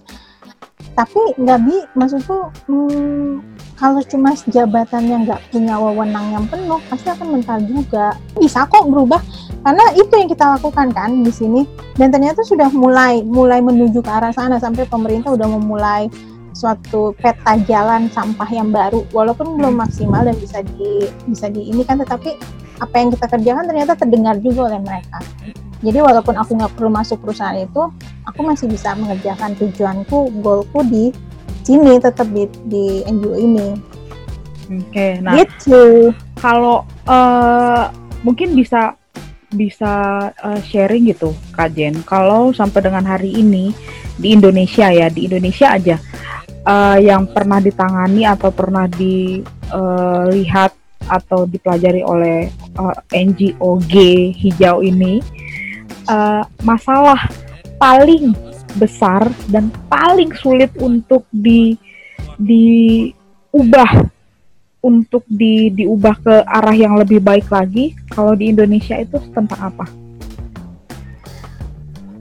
tapi 1.00 1.32
nggak 1.40 1.58
bi 1.64 1.80
maksudku 1.96 2.52
hmm, 2.68 3.40
kalau 3.80 4.04
cuma 4.04 4.36
jabatan 4.52 5.08
yang 5.08 5.24
nggak 5.24 5.40
punya 5.48 5.80
wewenang 5.80 6.36
yang 6.36 6.44
penuh 6.44 6.76
pasti 6.92 7.08
akan 7.08 7.40
mental 7.40 7.56
juga. 7.64 8.12
Bisa 8.36 8.68
kok 8.68 8.84
berubah 8.92 9.24
karena 9.64 9.84
itu 9.96 10.12
yang 10.12 10.28
kita 10.28 10.60
lakukan 10.60 10.92
kan 10.92 11.24
di 11.24 11.32
sini. 11.32 11.64
Dan 11.96 12.12
ternyata 12.12 12.44
sudah 12.44 12.68
mulai 12.76 13.24
mulai 13.24 13.64
menuju 13.64 14.04
ke 14.04 14.10
arah 14.12 14.36
sana 14.36 14.60
sampai 14.60 14.84
pemerintah 14.84 15.32
udah 15.32 15.48
memulai 15.48 16.12
suatu 16.52 17.16
peta 17.16 17.56
jalan 17.64 18.12
sampah 18.12 18.52
yang 18.52 18.68
baru. 18.68 19.00
Walaupun 19.16 19.56
belum 19.56 19.80
maksimal 19.80 20.28
dan 20.28 20.36
bisa 20.36 20.60
di 20.60 21.08
bisa 21.24 21.48
di 21.48 21.72
ini 21.72 21.80
kan 21.80 21.96
tetapi 21.96 22.36
apa 22.84 22.94
yang 23.00 23.08
kita 23.16 23.24
kerjakan 23.32 23.64
ternyata 23.64 23.96
terdengar 23.96 24.36
juga 24.44 24.68
oleh 24.68 24.80
mereka. 24.84 25.24
Jadi 25.80 25.96
walaupun 26.04 26.36
aku 26.36 26.60
nggak 26.60 26.76
perlu 26.76 26.92
masuk 26.92 27.24
perusahaan 27.24 27.56
itu 27.56 27.88
aku 28.26 28.40
masih 28.44 28.66
bisa 28.68 28.92
mengerjakan 28.96 29.56
tujuanku 29.56 30.32
goalku 30.40 30.80
di 30.88 31.14
sini 31.64 32.00
tetap 32.00 32.26
di 32.32 32.48
di 32.66 32.84
NGO 33.06 33.36
ini. 33.36 33.68
Oke 34.70 34.86
okay, 34.86 35.12
nah 35.18 35.34
gitu. 35.34 36.14
kalau 36.38 36.86
uh, 37.10 37.90
mungkin 38.22 38.54
bisa 38.54 38.94
bisa 39.50 40.30
uh, 40.30 40.60
sharing 40.62 41.10
gitu 41.10 41.34
Kak 41.54 41.74
Jen. 41.74 42.00
Kalau 42.06 42.54
sampai 42.54 42.86
dengan 42.86 43.02
hari 43.02 43.34
ini 43.34 43.74
di 44.20 44.36
Indonesia 44.36 44.92
ya 44.92 45.08
di 45.10 45.26
Indonesia 45.26 45.74
aja 45.74 45.96
uh, 46.66 46.98
yang 47.00 47.26
pernah 47.30 47.58
ditangani 47.58 48.28
atau 48.28 48.52
pernah 48.52 48.86
dilihat 48.86 50.72
uh, 50.76 50.78
atau 51.10 51.48
dipelajari 51.48 52.04
oleh 52.04 52.52
uh, 52.78 52.94
NGO 53.10 53.80
G 53.88 53.94
hijau 54.30 54.84
ini 54.84 55.18
uh, 56.06 56.44
masalah 56.62 57.18
paling 57.80 58.36
besar 58.76 59.24
dan 59.48 59.72
paling 59.88 60.30
sulit 60.36 60.68
untuk 60.76 61.24
di 61.32 61.74
diubah 62.36 64.04
untuk 64.80 65.24
di 65.28 65.72
diubah 65.72 66.14
ke 66.20 66.34
arah 66.44 66.76
yang 66.76 66.96
lebih 66.96 67.20
baik 67.20 67.48
lagi 67.48 67.96
kalau 68.12 68.36
di 68.36 68.52
Indonesia 68.52 68.96
itu 69.00 69.16
tentang 69.32 69.72
apa? 69.72 69.86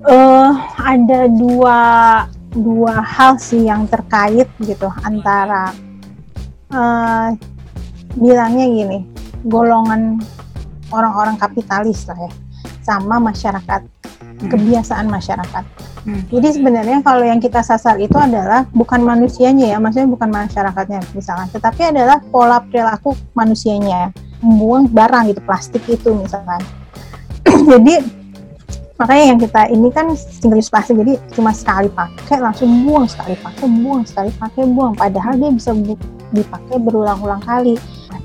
Uh, 0.07 0.55
ada 0.79 1.27
dua 1.27 1.79
dua 2.55 3.03
hal 3.03 3.35
sih 3.37 3.67
yang 3.67 3.83
terkait 3.85 4.47
gitu 4.63 4.87
antara 5.05 5.75
uh, 6.71 7.35
bilangnya 8.17 8.65
gini 8.65 8.99
golongan 9.45 10.17
orang-orang 10.89 11.37
kapitalis 11.37 12.07
lah 12.09 12.17
ya 12.17 12.31
sama 12.81 13.21
masyarakat. 13.21 13.99
Kebiasaan 14.48 15.12
masyarakat. 15.12 15.63
Hmm. 16.08 16.24
Jadi 16.31 16.48
sebenarnya 16.55 17.03
kalau 17.03 17.27
yang 17.27 17.43
kita 17.43 17.60
sasar 17.60 18.00
itu 18.00 18.15
adalah 18.15 18.63
bukan 18.72 19.03
manusianya 19.03 19.75
ya, 19.75 19.77
maksudnya 19.84 20.08
bukan 20.08 20.31
masyarakatnya 20.31 21.03
misalkan, 21.12 21.51
tetapi 21.51 21.91
adalah 21.91 22.24
pola 22.31 22.63
perilaku 22.63 23.19
manusianya, 23.36 24.15
membuang 24.39 24.88
barang 24.88 25.36
gitu, 25.36 25.41
plastik 25.43 25.84
itu 25.91 26.15
misalkan. 26.15 26.63
jadi 27.72 28.00
makanya 29.00 29.25
yang 29.31 29.39
kita 29.39 29.62
ini 29.72 29.88
kan 29.96 30.12
single 30.15 30.60
use 30.60 30.67
plastik 30.67 31.00
jadi 31.00 31.15
cuma 31.31 31.55
sekali 31.55 31.88
pakai 31.88 32.36
langsung 32.43 32.67
buang 32.84 33.08
sekali 33.08 33.31
pakai 33.39 33.67
buang 33.67 34.03
sekali 34.08 34.31
pakai 34.39 34.63
buang. 34.72 34.96
Padahal 34.96 35.36
dia 35.36 35.51
bisa 35.51 35.75
dipakai 36.31 36.79
berulang-ulang 36.79 37.43
kali. 37.43 37.75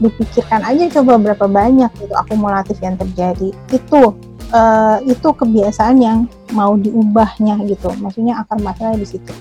Dipikirkan 0.02 0.66
aja 0.66 0.90
coba 1.00 1.18
berapa 1.22 1.46
banyak 1.46 1.90
itu 2.02 2.14
akumulatif 2.18 2.78
yang 2.82 2.98
terjadi. 2.98 3.54
Itu 3.70 4.14
uh, 4.54 5.02
itu 5.02 5.28
kebiasaan 5.34 5.98
yang 5.98 6.30
mau 6.54 6.78
diubahnya 6.78 7.58
gitu. 7.66 7.90
Maksudnya 7.98 8.40
akar 8.40 8.62
masalah 8.62 8.94
di 8.94 9.04
situ. 9.04 9.34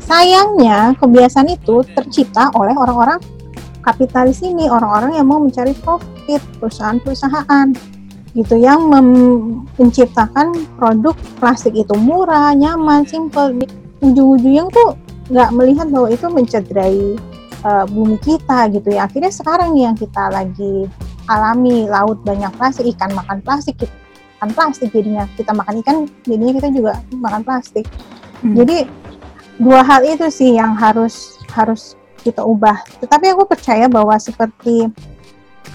Sayangnya 0.00 0.96
kebiasaan 0.96 1.52
itu 1.52 1.84
tercipta 1.92 2.52
oleh 2.56 2.72
orang-orang 2.76 3.20
kapitalis 3.84 4.40
ini, 4.40 4.68
orang-orang 4.68 5.20
yang 5.20 5.28
mau 5.28 5.40
mencari 5.40 5.76
profit, 5.76 6.40
perusahaan-perusahaan 6.60 7.92
gitu 8.34 8.58
yang 8.58 8.90
menciptakan 9.78 10.50
produk 10.74 11.14
plastik 11.38 11.76
itu 11.78 11.94
murah, 11.94 12.50
nyaman, 12.56 13.06
simple. 13.06 13.62
Ujung-ujungnya 14.02 14.68
tuh 14.74 14.98
nggak 15.30 15.50
melihat 15.54 15.86
bahwa 15.88 16.08
itu 16.10 16.26
mencederai 16.28 17.16
uh, 17.64 17.84
bumi 17.88 18.18
kita 18.20 18.68
gitu 18.74 18.88
ya. 18.92 19.06
Akhirnya 19.06 19.32
sekarang 19.32 19.78
yang 19.78 19.94
kita 19.96 20.28
lagi 20.34 20.90
alami 21.30 21.88
laut 21.88 22.20
banyak 22.26 22.52
plastik, 22.60 22.90
ikan 22.92 23.14
makan 23.16 23.40
plastik, 23.40 23.88
makan 24.44 24.52
plastik 24.52 24.92
jadinya. 24.92 25.24
Kita 25.40 25.56
makan 25.56 25.80
ikan 25.80 25.96
jadinya 26.28 26.52
kita 26.60 26.68
juga 26.68 26.92
makan 27.16 27.40
plastik. 27.40 27.88
Hmm. 28.44 28.52
jadi 28.52 28.84
dua 29.56 29.80
hal 29.80 30.04
itu 30.04 30.28
sih 30.28 30.60
yang 30.60 30.76
harus 30.76 31.40
harus 31.56 31.96
kita 32.20 32.44
ubah. 32.44 32.76
Tetapi 33.00 33.32
aku 33.32 33.48
percaya 33.48 33.88
bahwa 33.88 34.12
seperti 34.20 34.92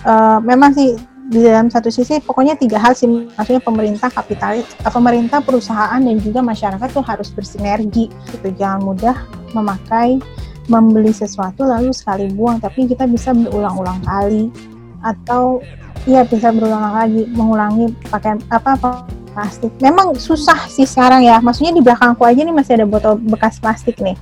uh, 0.05 0.37
memang 0.45 0.77
sih 0.77 0.93
di 1.29 1.41
dalam 1.41 1.69
satu 1.69 1.89
sisi 1.89 2.21
pokoknya 2.21 2.57
tiga 2.57 2.81
hal 2.81 2.93
sih 2.97 3.05
maksudnya 3.05 3.61
pemerintah 3.61 4.09
kapitalis 4.09 4.65
uh, 4.81 4.89
pemerintah 4.89 5.41
perusahaan 5.41 6.01
dan 6.01 6.17
juga 6.21 6.41
masyarakat 6.45 6.89
tuh 6.93 7.01
harus 7.01 7.33
bersinergi 7.33 8.13
gitu. 8.29 8.47
Jangan 8.53 8.85
mudah 8.85 9.17
memakai 9.57 10.21
membeli 10.69 11.09
sesuatu 11.09 11.65
lalu 11.65 11.89
sekali 11.89 12.29
buang 12.29 12.61
tapi 12.61 12.85
kita 12.85 13.09
bisa 13.09 13.33
berulang-ulang 13.33 13.97
kali. 14.05 14.53
Atau 15.01 15.65
iya 16.07 16.23
bisa 16.23 16.53
berulang 16.53 16.95
lagi 16.95 17.27
mengulangi 17.31 17.91
pakai 18.07 18.39
apa, 18.51 18.75
apa 18.75 18.89
plastik. 19.31 19.71
Memang 19.79 20.15
susah 20.19 20.67
sih 20.67 20.87
sekarang 20.87 21.23
ya 21.23 21.39
maksudnya 21.39 21.71
di 21.75 21.81
belakangku 21.83 22.23
aja 22.27 22.41
nih 22.43 22.55
masih 22.55 22.79
ada 22.79 22.85
botol 22.87 23.15
bekas 23.19 23.59
plastik 23.59 23.99
nih. 23.99 24.15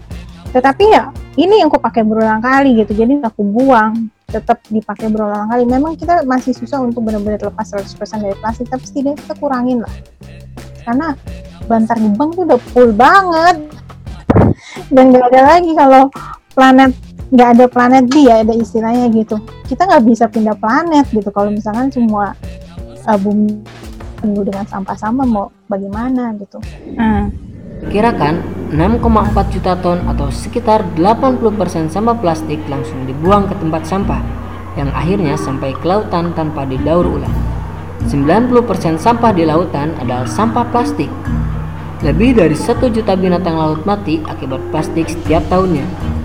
Tetapi 0.53 0.84
ya 0.89 1.12
ini 1.38 1.62
yang 1.62 1.69
aku 1.69 1.81
pakai 1.81 2.01
berulang 2.01 2.41
kali 2.41 2.81
gitu 2.81 2.93
jadi 2.98 3.19
aku 3.22 3.41
buang 3.43 4.10
tetap 4.27 4.60
dipakai 4.67 5.07
berulang 5.07 5.48
kali. 5.48 5.63
Memang 5.63 5.96
kita 5.96 6.24
masih 6.27 6.51
susah 6.55 6.84
untuk 6.84 7.03
benar-benar 7.05 7.39
lepas 7.39 7.74
100% 7.74 8.24
dari 8.24 8.36
plastik 8.38 8.67
tapi 8.67 8.84
setidaknya 8.86 9.17
kita 9.24 9.34
kurangin 9.39 9.81
lah. 9.84 9.96
Karena 10.84 11.15
bantar 11.67 12.00
gebang 12.00 12.31
tuh 12.36 12.43
udah 12.48 12.60
full 12.72 12.91
banget. 12.96 13.57
Dan 14.88 15.10
gak 15.10 15.34
ada 15.34 15.57
lagi 15.57 15.72
kalau 15.74 16.12
planet 16.53 16.91
nggak 17.27 17.50
ada 17.60 17.65
planet 17.67 18.05
B 18.07 18.27
ya 18.27 18.43
ada 18.43 18.55
istilahnya 18.55 19.12
gitu 19.12 19.36
kita 19.67 19.84
nggak 19.84 20.03
bisa 20.07 20.25
pindah 20.31 20.55
planet 20.55 21.05
gitu 21.12 21.27
kalau 21.31 21.51
misalkan 21.51 21.91
semua 21.91 22.31
uh, 23.03 23.19
bumi 23.19 23.60
penuh 24.17 24.43
dengan 24.48 24.65
sampah-sampah 24.65 25.27
mau 25.27 25.51
bagaimana 25.69 26.34
gitu 26.39 26.57
Hmm. 26.98 27.29
Kirakan 27.77 28.41
6,4 28.74 29.53
juta 29.53 29.77
ton 29.77 30.01
atau 30.10 30.34
sekitar 30.34 30.81
80% 30.98 31.93
sampah 31.93 32.17
plastik 32.17 32.57
langsung 32.65 33.05
dibuang 33.05 33.46
ke 33.46 33.53
tempat 33.62 33.86
sampah 33.86 34.17
yang 34.74 34.89
akhirnya 34.98 35.38
sampai 35.38 35.77
ke 35.77 35.86
lautan 35.86 36.34
tanpa 36.34 36.65
didaur 36.65 37.05
ulang. 37.05 37.31
90% 38.10 38.98
sampah 38.98 39.29
di 39.29 39.46
lautan 39.46 39.93
adalah 40.01 40.25
sampah 40.25 40.65
plastik. 40.74 41.10
Lebih 42.01 42.41
dari 42.41 42.57
1 42.57 42.89
juta 42.89 43.13
binatang 43.13 43.57
laut 43.57 43.86
mati 43.86 44.25
akibat 44.25 44.62
plastik 44.74 45.05
setiap 45.05 45.46
tahunnya. 45.46 46.16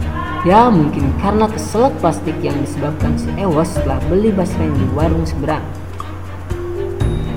Ya 0.43 0.67
mungkin 0.67 1.15
karena 1.23 1.47
keselak 1.47 1.95
plastik 2.03 2.35
yang 2.43 2.59
disebabkan 2.67 3.15
si 3.15 3.31
Ewas 3.39 3.79
setelah 3.79 4.03
beli 4.11 4.35
basreng 4.35 4.75
di 4.75 4.87
warung 4.91 5.23
seberang. 5.23 5.63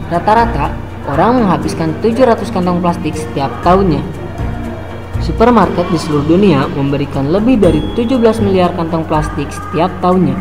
Rata-rata, 0.10 0.74
orang 1.06 1.46
menghabiskan 1.46 1.94
700 2.02 2.50
kantong 2.50 2.82
plastik 2.82 3.14
setiap 3.14 3.54
tahunnya. 3.62 4.02
Supermarket 5.22 5.86
di 5.94 6.02
seluruh 6.02 6.26
dunia 6.26 6.66
memberikan 6.74 7.30
lebih 7.30 7.62
dari 7.62 7.78
17 7.94 8.42
miliar 8.42 8.74
kantong 8.74 9.06
plastik 9.06 9.54
setiap 9.54 9.94
tahunnya. 10.02 10.38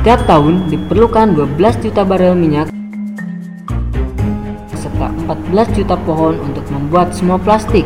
Setiap 0.00 0.24
tahun 0.24 0.64
diperlukan 0.72 1.36
12 1.36 1.84
juta 1.84 2.08
barel 2.08 2.40
minyak 2.40 2.72
serta 4.72 5.12
14 5.28 5.76
juta 5.76 5.96
pohon 6.08 6.40
untuk 6.40 6.64
membuat 6.72 7.12
semua 7.12 7.36
plastik. 7.36 7.84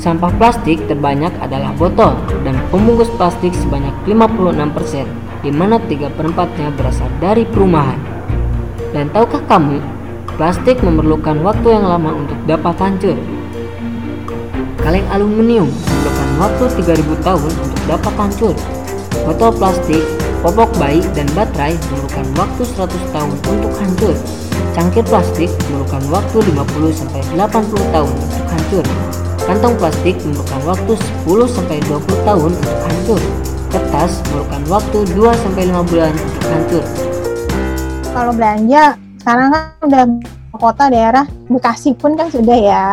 Sampah 0.00 0.32
plastik 0.40 0.80
terbanyak 0.88 1.28
adalah 1.44 1.76
botol 1.76 2.16
dan 2.40 2.56
pembungkus 2.72 3.12
plastik 3.20 3.52
sebanyak 3.52 3.92
56%, 4.08 5.04
di 5.44 5.52
mana 5.52 5.76
3 5.76 6.08
perempatnya 6.16 6.72
berasal 6.72 7.04
dari 7.20 7.44
perumahan. 7.44 8.00
Dan 8.96 9.12
tahukah 9.12 9.44
kamu, 9.44 9.76
plastik 10.40 10.80
memerlukan 10.80 11.44
waktu 11.44 11.76
yang 11.76 11.84
lama 11.84 12.16
untuk 12.16 12.40
dapat 12.48 12.80
hancur. 12.80 13.20
Kaleng 14.80 15.04
aluminium 15.12 15.68
memerlukan 15.68 16.28
waktu 16.40 16.64
3000 16.80 17.20
tahun 17.20 17.52
untuk 17.60 17.80
dapat 17.84 18.14
hancur. 18.16 18.56
Botol 19.28 19.52
plastik, 19.52 20.00
popok 20.40 20.72
bayi, 20.80 21.04
dan 21.12 21.28
baterai 21.36 21.76
memerlukan 21.76 22.26
waktu 22.40 22.62
100 22.64 22.88
tahun 23.12 23.36
untuk 23.52 23.72
hancur. 23.76 24.16
Cangkir 24.72 25.04
plastik 25.04 25.52
memerlukan 25.68 26.00
waktu 26.08 26.40
50-80 26.56 27.92
tahun 27.92 28.12
untuk 28.16 28.46
hancur. 28.48 28.86
Kantong 29.48 29.74
plastik 29.80 30.16
memerlukan 30.20 30.62
waktu 30.68 30.92
10-20 31.24 32.26
tahun 32.28 32.50
untuk 32.52 32.78
hancur. 32.84 33.20
Kertas 33.70 34.12
memerlukan 34.28 34.62
waktu 34.68 34.98
2-5 35.16 35.88
bulan 35.88 36.12
untuk 36.12 36.44
hancur. 36.50 36.84
kalau 38.10 38.34
belanja 38.34 38.98
sekarang 39.22 39.48
kan 39.54 39.62
udah 39.86 40.04
kota 40.60 40.92
daerah? 40.92 41.24
Bekasi 41.48 41.96
pun 41.96 42.18
kan 42.18 42.28
sudah 42.28 42.58
ya. 42.58 42.86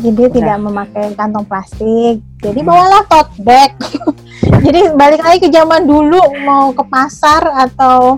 Jadi 0.00 0.40
tidak 0.40 0.56
memakai 0.62 1.12
kantong 1.12 1.44
plastik. 1.44 2.24
Jadi 2.40 2.60
bawalah 2.64 3.04
tote 3.10 3.34
bag. 3.44 3.76
Jadi 4.64 4.94
balik 4.96 5.20
lagi 5.20 5.38
ke 5.44 5.48
zaman 5.52 5.84
dulu 5.84 6.20
mau 6.46 6.72
ke 6.72 6.80
pasar 6.88 7.44
atau 7.68 8.16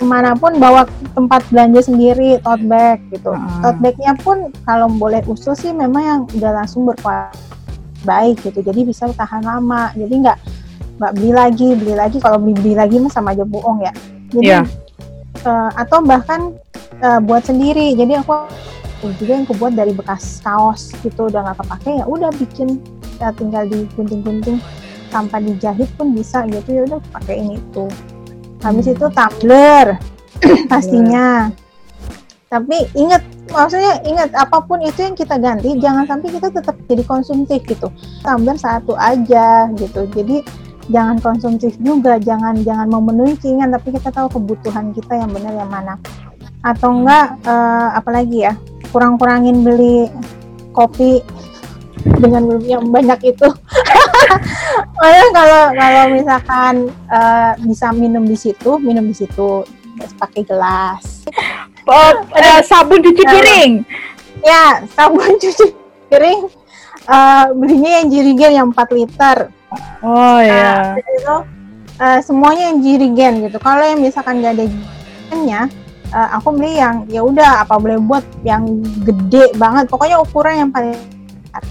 ke 0.00 0.04
mana 0.08 0.32
pun 0.32 0.56
bawa 0.56 0.88
tempat 1.12 1.44
belanja 1.52 1.92
sendiri 1.92 2.40
tote 2.40 2.64
bag 2.64 3.04
gitu. 3.12 3.36
Hmm. 3.36 3.60
tote 3.60 3.78
bagnya 3.84 4.16
pun 4.16 4.48
kalau 4.64 4.88
boleh 4.88 5.20
usul 5.28 5.52
sih 5.52 5.76
memang 5.76 6.00
yang 6.02 6.20
udah 6.40 6.64
langsung 6.64 6.88
berkualitas 6.88 7.36
baik 8.08 8.40
gitu. 8.40 8.64
Jadi 8.64 8.80
bisa 8.88 9.12
tahan 9.12 9.44
lama. 9.44 9.92
Jadi 9.92 10.24
nggak 10.24 10.38
nggak 10.96 11.12
beli 11.20 11.32
lagi 11.36 11.68
beli 11.76 11.94
lagi. 11.96 12.16
Kalau 12.16 12.40
beli 12.40 12.56
beli 12.56 12.74
lagi 12.80 12.96
mah 12.96 13.12
sama 13.12 13.36
aja 13.36 13.44
bohong 13.44 13.84
ya. 13.84 13.92
Jadi 14.32 14.48
Iya. 14.48 14.62
eh, 15.44 15.70
atau 15.76 16.00
bahkan 16.00 16.56
eh, 17.00 17.20
buat 17.20 17.44
sendiri. 17.44 17.92
Jadi 17.92 18.16
aku 18.16 18.32
ada 19.00 19.12
juga 19.20 19.32
yang 19.36 19.46
kebuat 19.48 19.72
dari 19.76 19.92
bekas 19.92 20.40
kaos 20.40 20.96
gitu. 21.04 21.28
Udah 21.28 21.44
nggak 21.44 21.60
kepake 21.60 22.00
ya 22.00 22.04
udah 22.08 22.30
bikin. 22.40 22.80
Ya 23.20 23.36
tinggal 23.36 23.68
digunting-gunting. 23.68 24.56
Tanpa 25.12 25.44
dijahit 25.44 25.92
pun 26.00 26.16
bisa 26.16 26.48
gitu. 26.48 26.72
Ya 26.72 26.82
udah 26.88 27.00
pakai 27.12 27.44
ini 27.44 27.60
itu 27.60 27.84
habis 28.60 28.86
itu 28.88 29.06
tumbler 29.12 29.96
pastinya. 30.72 31.52
Tapi 32.50 32.82
ingat 32.98 33.22
maksudnya 33.54 34.02
ingat 34.02 34.34
apa 34.34 34.58
pun 34.66 34.82
itu 34.82 35.06
yang 35.06 35.14
kita 35.14 35.38
ganti 35.38 35.78
jangan 35.78 36.02
sampai 36.06 36.34
kita 36.34 36.50
tetap 36.50 36.74
jadi 36.90 37.02
konsumtif 37.06 37.62
gitu. 37.62 37.88
Tumbler 38.26 38.58
satu 38.58 38.98
aja 38.98 39.70
gitu. 39.78 40.10
Jadi 40.10 40.42
jangan 40.90 41.22
konsumtif 41.22 41.78
juga 41.78 42.18
jangan 42.18 42.58
jangan 42.66 42.90
memenuhi 42.90 43.38
keinginan 43.38 43.78
tapi 43.78 43.94
kita 43.94 44.10
tahu 44.10 44.26
kebutuhan 44.34 44.90
kita 44.90 45.14
yang 45.14 45.30
benar 45.30 45.54
yang 45.54 45.70
mana. 45.70 45.94
Atau 46.66 46.90
enggak 47.00 47.38
eh, 47.46 47.88
apalagi 47.94 48.50
ya 48.50 48.58
kurang-kurangin 48.90 49.62
beli 49.62 50.10
kopi 50.74 51.22
dengan 52.02 52.42
yang 52.60 52.84
banyak 52.86 53.34
itu 53.34 53.48
Makanya 55.00 55.28
kalau 55.32 55.62
kalau 55.72 56.02
misalkan 56.12 56.74
eh, 57.08 57.52
bisa 57.62 57.90
minum 57.90 58.22
di 58.22 58.36
situ 58.36 58.76
minum 58.78 59.04
di 59.04 59.16
situ 59.16 59.64
terus 59.96 60.12
pakai 60.16 60.42
gelas 60.44 61.24
Oh, 61.84 62.12
eh, 62.36 62.60
sabun 62.62 63.00
cuci 63.00 63.22
piring. 63.22 63.72
ya 64.40 64.84
sabun 64.92 65.34
cuci 65.42 65.72
piring 66.06 66.46
eh, 67.06 67.44
belinya 67.52 67.90
yang 67.98 68.06
jirigen 68.08 68.52
yang 68.54 68.66
4 68.70 68.96
liter 68.96 69.38
Oh 70.02 70.38
Nah, 70.38 70.42
ya. 70.42 70.98
jadi 70.98 71.12
itu 71.14 71.36
eh, 71.96 72.20
semuanya 72.20 72.72
yang 72.72 72.78
jirigen 72.80 73.32
gitu. 73.44 73.58
Kalau 73.58 73.78
yang 73.80 74.00
misalkan 74.00 74.42
nggak 74.42 74.58
ada 74.58 74.64
jirigennya, 74.66 75.60
eh, 76.10 76.28
aku 76.34 76.48
beli 76.50 76.74
yang 76.74 77.06
ya 77.06 77.22
udah 77.22 77.62
apa 77.62 77.78
boleh 77.78 78.02
buat 78.02 78.24
yang 78.42 78.66
gede 79.04 79.54
banget. 79.54 79.86
Pokoknya 79.86 80.18
ukuran 80.18 80.66
yang 80.66 80.70
paling 80.74 80.98
besar. 81.46 81.62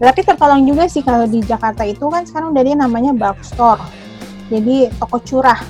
Tapi 0.00 0.20
tertolong 0.24 0.64
juga 0.64 0.88
sih 0.88 1.04
kalau 1.04 1.28
di 1.28 1.44
Jakarta 1.44 1.84
itu 1.84 2.08
kan 2.08 2.24
sekarang 2.24 2.56
udah 2.56 2.64
dia 2.64 2.76
namanya 2.76 3.12
store. 3.44 3.84
Jadi 4.48 4.88
toko 4.96 5.20
curah 5.20 5.60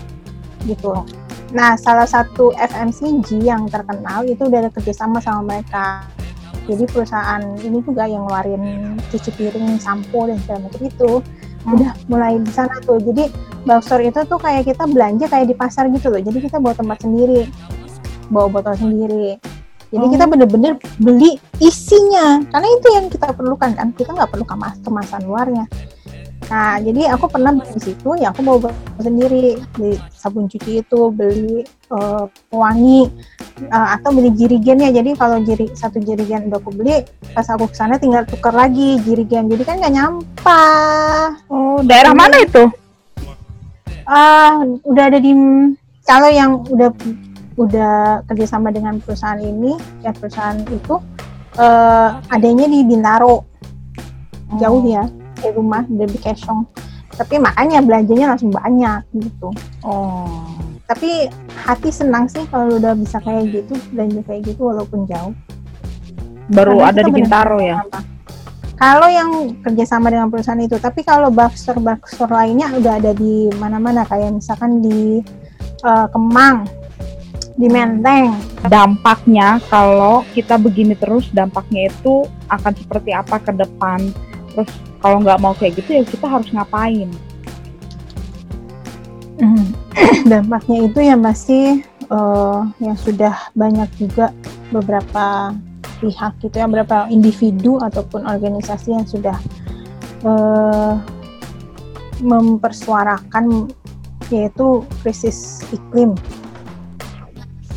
gitu. 0.64 1.03
Nah, 1.51 1.75
salah 1.75 2.07
satu 2.07 2.55
FMCG 2.55 3.43
yang 3.43 3.66
terkenal 3.66 4.23
itu 4.23 4.47
udah 4.47 4.62
ada 4.62 4.71
kerjasama 4.71 5.19
sama 5.19 5.43
mereka. 5.43 6.07
Jadi 6.71 6.87
perusahaan 6.87 7.43
ini 7.59 7.83
juga 7.83 8.07
yang 8.07 8.31
ngeluarin 8.31 8.95
cuci 9.11 9.31
piring, 9.35 9.83
sampo 9.83 10.31
dan 10.31 10.38
segala 10.47 10.71
macam 10.71 10.83
itu 10.87 11.11
udah 11.66 11.93
mulai 12.07 12.38
di 12.38 12.53
sana 12.55 12.79
tuh. 12.87 13.03
Jadi 13.03 13.27
bulk 13.66 13.83
store 13.83 14.07
itu 14.07 14.23
tuh 14.31 14.38
kayak 14.38 14.71
kita 14.71 14.87
belanja 14.87 15.27
kayak 15.27 15.51
di 15.51 15.57
pasar 15.59 15.90
gitu 15.90 16.07
loh. 16.14 16.23
Jadi 16.23 16.38
kita 16.38 16.62
bawa 16.62 16.79
tempat 16.79 17.03
sendiri, 17.03 17.51
bawa 18.31 18.47
botol 18.47 18.79
sendiri. 18.79 19.43
Jadi 19.90 20.07
Oh. 20.07 20.11
kita 20.14 20.24
bener-bener 20.31 20.72
beli 21.03 21.35
isinya, 21.59 22.38
karena 22.55 22.68
itu 22.79 22.87
yang 22.94 23.07
kita 23.11 23.35
perlukan 23.35 23.74
kan. 23.74 23.90
Kita 23.90 24.14
nggak 24.14 24.31
perlu 24.31 24.46
kemas 24.46 24.79
kemasan 24.87 25.26
luarnya. 25.26 25.66
Nah, 26.50 26.83
jadi 26.83 27.14
aku 27.14 27.31
pernah 27.31 27.55
beli 27.55 27.70
di 27.79 27.81
situ, 27.90 28.11
ya 28.18 28.35
aku 28.35 28.42
bawa 28.42 28.59
botol 28.70 29.03
sendiri, 29.03 29.59
beli 29.74 29.94
sabun 30.14 30.50
cuci 30.50 30.83
itu, 30.83 31.00
beli 31.14 31.62
eh, 31.66 32.24
pewangi, 32.50 33.07
eh, 33.66 33.88
atau 33.98 34.11
beli 34.14 34.31
jirigennya. 34.35 34.90
Jadi 34.94 35.14
kalau 35.14 35.42
jiri 35.42 35.70
satu 35.74 36.03
jirigen 36.03 36.50
udah 36.50 36.59
aku 36.59 36.70
beli, 36.74 37.07
pas 37.35 37.46
aku 37.50 37.70
ke 37.70 37.76
sana 37.79 37.98
tinggal 38.03 38.26
tuker 38.26 38.50
lagi 38.50 38.98
jirigen. 39.03 39.46
Jadi 39.46 39.62
kan 39.62 39.79
nggak 39.79 39.94
nyampah. 39.94 41.38
Oh, 41.50 41.83
daerah 41.87 42.14
mana 42.14 42.42
itu? 42.42 42.66
Ah, 44.11 44.59
udah 44.83 45.05
ada 45.07 45.22
di 45.22 45.31
kalau 46.03 46.31
yang 46.35 46.66
udah 46.66 46.90
udah 47.61 48.25
kerjasama 48.25 48.73
dengan 48.73 48.96
perusahaan 49.05 49.37
ini, 49.37 49.77
ya 50.01 50.16
perusahaan 50.16 50.57
itu 50.73 50.96
eh 51.61 52.09
adanya 52.33 52.64
di 52.64 52.81
Bintaro, 52.88 53.44
jauh 54.57 54.81
ya 54.88 55.05
dari 55.37 55.53
rumah 55.53 55.85
dari 55.85 56.16
Kesong. 56.16 56.64
Tapi 57.20 57.37
makanya 57.37 57.85
belanjanya 57.85 58.33
langsung 58.33 58.49
banyak 58.49 59.05
gitu. 59.12 59.53
Oh. 59.85 60.57
Tapi 60.88 61.29
hati 61.68 61.92
senang 61.92 62.27
sih 62.33 62.42
kalau 62.49 62.81
udah 62.81 62.96
bisa 62.96 63.20
kayak 63.20 63.53
gitu 63.53 63.77
belanja 63.92 64.25
kayak 64.25 64.49
gitu 64.49 64.73
walaupun 64.73 65.05
jauh. 65.05 65.37
Baru 66.49 66.81
Karena 66.81 66.90
ada 66.96 67.01
di 67.05 67.12
Bintaro 67.12 67.59
ya. 67.61 67.77
kalau 68.81 69.12
yang 69.12 69.61
kerjasama 69.61 70.09
dengan 70.09 70.33
perusahaan 70.33 70.57
itu 70.57 70.81
tapi 70.81 71.05
kalau 71.05 71.29
bookstore 71.29 71.85
bookstore 71.85 72.33
lainnya 72.33 72.73
udah 72.73 72.96
ada 72.96 73.12
di 73.12 73.53
mana-mana 73.61 74.09
kayak 74.09 74.40
misalkan 74.40 74.81
di 74.81 75.20
uh, 75.85 76.09
Kemang 76.09 76.64
di 77.56 77.66
Menteng. 77.70 78.36
Dampaknya 78.66 79.62
kalau 79.70 80.26
kita 80.36 80.60
begini 80.60 80.94
terus 80.94 81.30
dampaknya 81.32 81.88
itu 81.90 82.26
akan 82.52 82.72
seperti 82.76 83.10
apa 83.14 83.40
ke 83.40 83.52
depan? 83.54 84.12
Terus 84.54 84.70
kalau 85.00 85.22
nggak 85.24 85.40
mau 85.40 85.54
kayak 85.56 85.80
gitu 85.80 86.00
ya 86.00 86.02
kita 86.04 86.26
harus 86.28 86.50
ngapain? 86.52 87.10
Hmm. 89.40 89.72
dampaknya 90.32 90.78
itu 90.84 90.98
ya 91.00 91.16
masih 91.16 91.80
uh, 92.12 92.68
yang 92.82 92.96
sudah 92.98 93.32
banyak 93.56 93.88
juga 93.96 94.34
beberapa 94.68 95.56
pihak 96.00 96.32
gitu 96.44 96.54
ya 96.60 96.66
beberapa 96.68 97.08
individu 97.12 97.80
ataupun 97.80 98.24
organisasi 98.24 98.88
yang 98.96 99.06
sudah 99.08 99.36
uh, 100.24 100.96
mempersuarakan 102.20 103.68
yaitu 104.28 104.84
krisis 105.00 105.64
iklim 105.72 106.14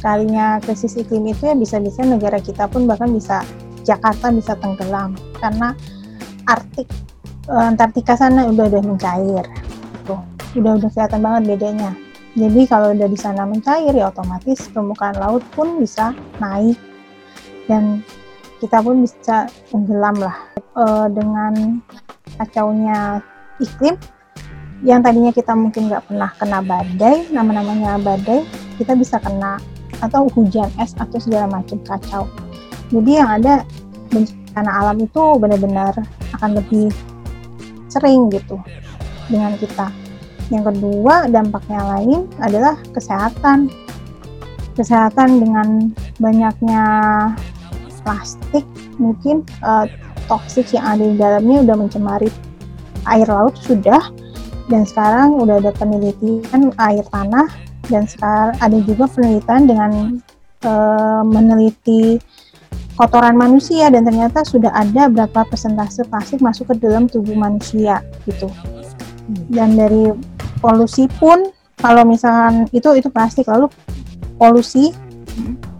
kalinya 0.04 0.60
krisis 0.60 1.00
iklim 1.00 1.32
itu 1.32 1.48
ya 1.48 1.56
bisa-bisa 1.56 2.04
negara 2.04 2.38
kita 2.44 2.68
pun 2.68 2.84
bahkan 2.84 3.08
bisa 3.16 3.40
Jakarta 3.88 4.30
bisa 4.36 4.60
tenggelam. 4.60 5.16
Karena 5.40 5.72
Artik 6.44 6.92
uh, 7.48 7.72
Antartika 7.72 8.20
sana 8.20 8.52
udah 8.52 8.68
udah 8.68 8.84
mencair. 8.84 9.46
Gitu 10.04 10.16
udah 10.60 10.72
udah 10.78 10.90
kelihatan 10.92 11.22
banget 11.24 11.44
bedanya. 11.56 11.92
Jadi 12.36 12.62
kalau 12.68 12.92
udah 12.92 13.08
di 13.08 13.18
sana 13.18 13.48
mencair 13.48 13.94
ya 13.96 14.12
otomatis 14.12 14.68
permukaan 14.70 15.16
laut 15.16 15.42
pun 15.56 15.80
bisa 15.80 16.12
naik. 16.44 16.76
Dan 17.72 18.04
kita 18.60 18.84
pun 18.84 19.08
bisa 19.08 19.48
tenggelam 19.72 20.20
lah. 20.20 20.36
Uh, 20.74 21.06
dengan 21.08 21.80
kacaunya 22.36 23.22
iklim 23.62 23.96
yang 24.84 25.00
tadinya 25.00 25.32
kita 25.32 25.56
mungkin 25.56 25.88
nggak 25.88 26.12
pernah 26.12 26.34
kena 26.36 26.60
badai 26.60 27.30
nama-namanya 27.32 28.02
badai 28.04 28.44
kita 28.76 28.98
bisa 28.98 29.16
kena 29.22 29.62
atau 30.04 30.28
hujan 30.36 30.68
es 30.84 30.92
atau 31.00 31.18
segala 31.18 31.48
macam 31.48 31.80
kacau. 31.88 32.28
Jadi 32.92 33.12
yang 33.16 33.30
ada 33.40 33.64
bencana 34.12 34.72
alam 34.84 34.98
itu 35.00 35.24
benar-benar 35.40 35.96
akan 36.38 36.60
lebih 36.60 36.92
sering 37.88 38.28
gitu 38.30 38.60
dengan 39.32 39.56
kita. 39.58 39.88
Yang 40.52 40.76
kedua 40.76 41.32
dampaknya 41.32 41.82
lain 41.98 42.28
adalah 42.44 42.76
kesehatan. 42.92 43.72
Kesehatan 44.74 45.38
dengan 45.38 45.94
banyaknya 46.18 46.84
plastik 48.04 48.66
mungkin 48.98 49.46
uh, 49.64 49.86
toksik 50.28 50.74
yang 50.76 50.98
ada 50.98 51.04
di 51.06 51.16
dalamnya 51.16 51.64
udah 51.64 51.76
mencemari 51.78 52.30
air 53.08 53.28
laut 53.30 53.56
sudah. 53.58 54.12
Dan 54.72 54.88
sekarang 54.88 55.38
udah 55.38 55.60
ada 55.60 55.76
penelitian 55.76 56.72
air 56.80 57.04
tanah 57.12 57.52
dan 57.92 58.08
sekarang 58.08 58.56
ada 58.64 58.78
juga 58.84 59.10
penelitian 59.12 59.64
dengan 59.68 59.92
uh, 60.64 61.22
meneliti 61.28 62.20
kotoran 62.96 63.36
manusia 63.36 63.90
dan 63.90 64.06
ternyata 64.06 64.46
sudah 64.46 64.70
ada 64.72 65.10
berapa 65.10 65.44
persentase 65.50 66.06
plastik 66.08 66.40
masuk 66.40 66.72
ke 66.72 66.76
dalam 66.80 67.10
tubuh 67.10 67.34
manusia 67.34 68.06
gitu. 68.30 68.48
Dan 69.50 69.76
dari 69.76 70.14
polusi 70.62 71.10
pun 71.20 71.50
kalau 71.80 72.06
misalkan 72.06 72.70
itu 72.72 72.96
itu 72.96 73.10
plastik 73.10 73.50
lalu 73.50 73.68
polusi 74.38 74.94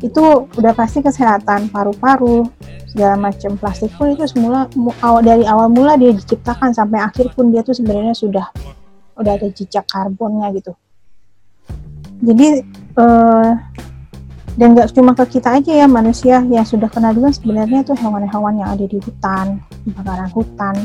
itu 0.02 0.24
udah 0.58 0.74
pasti 0.74 1.06
kesehatan 1.06 1.70
paru-paru 1.70 2.50
segala 2.90 3.30
macam. 3.30 3.56
Plastik 3.56 3.94
pun 3.96 4.12
itu 4.12 4.26
semula 4.26 4.66
awal 5.06 5.22
dari 5.22 5.46
awal 5.46 5.70
mula 5.70 5.96
dia 5.96 6.12
diciptakan 6.12 6.74
sampai 6.74 7.00
akhir 7.00 7.32
pun 7.38 7.54
dia 7.54 7.62
tuh 7.62 7.78
sebenarnya 7.78 8.18
sudah 8.18 8.48
udah 9.14 9.38
ada 9.38 9.48
jejak 9.54 9.86
karbonnya 9.86 10.50
gitu 10.58 10.74
jadi 12.22 12.62
uh, 13.00 13.52
dan 14.54 14.78
nggak 14.78 14.94
cuma 14.94 15.18
ke 15.18 15.40
kita 15.40 15.58
aja 15.58 15.72
ya 15.74 15.88
manusia 15.90 16.46
yang 16.46 16.62
sudah 16.62 16.86
kena 16.86 17.10
dulu 17.10 17.34
sebenarnya 17.34 17.82
tuh 17.82 17.98
hewan-hewan 17.98 18.62
yang 18.62 18.70
ada 18.70 18.86
di 18.86 19.02
hutan 19.02 19.58
kebakaran 19.82 20.30
hutan 20.30 20.76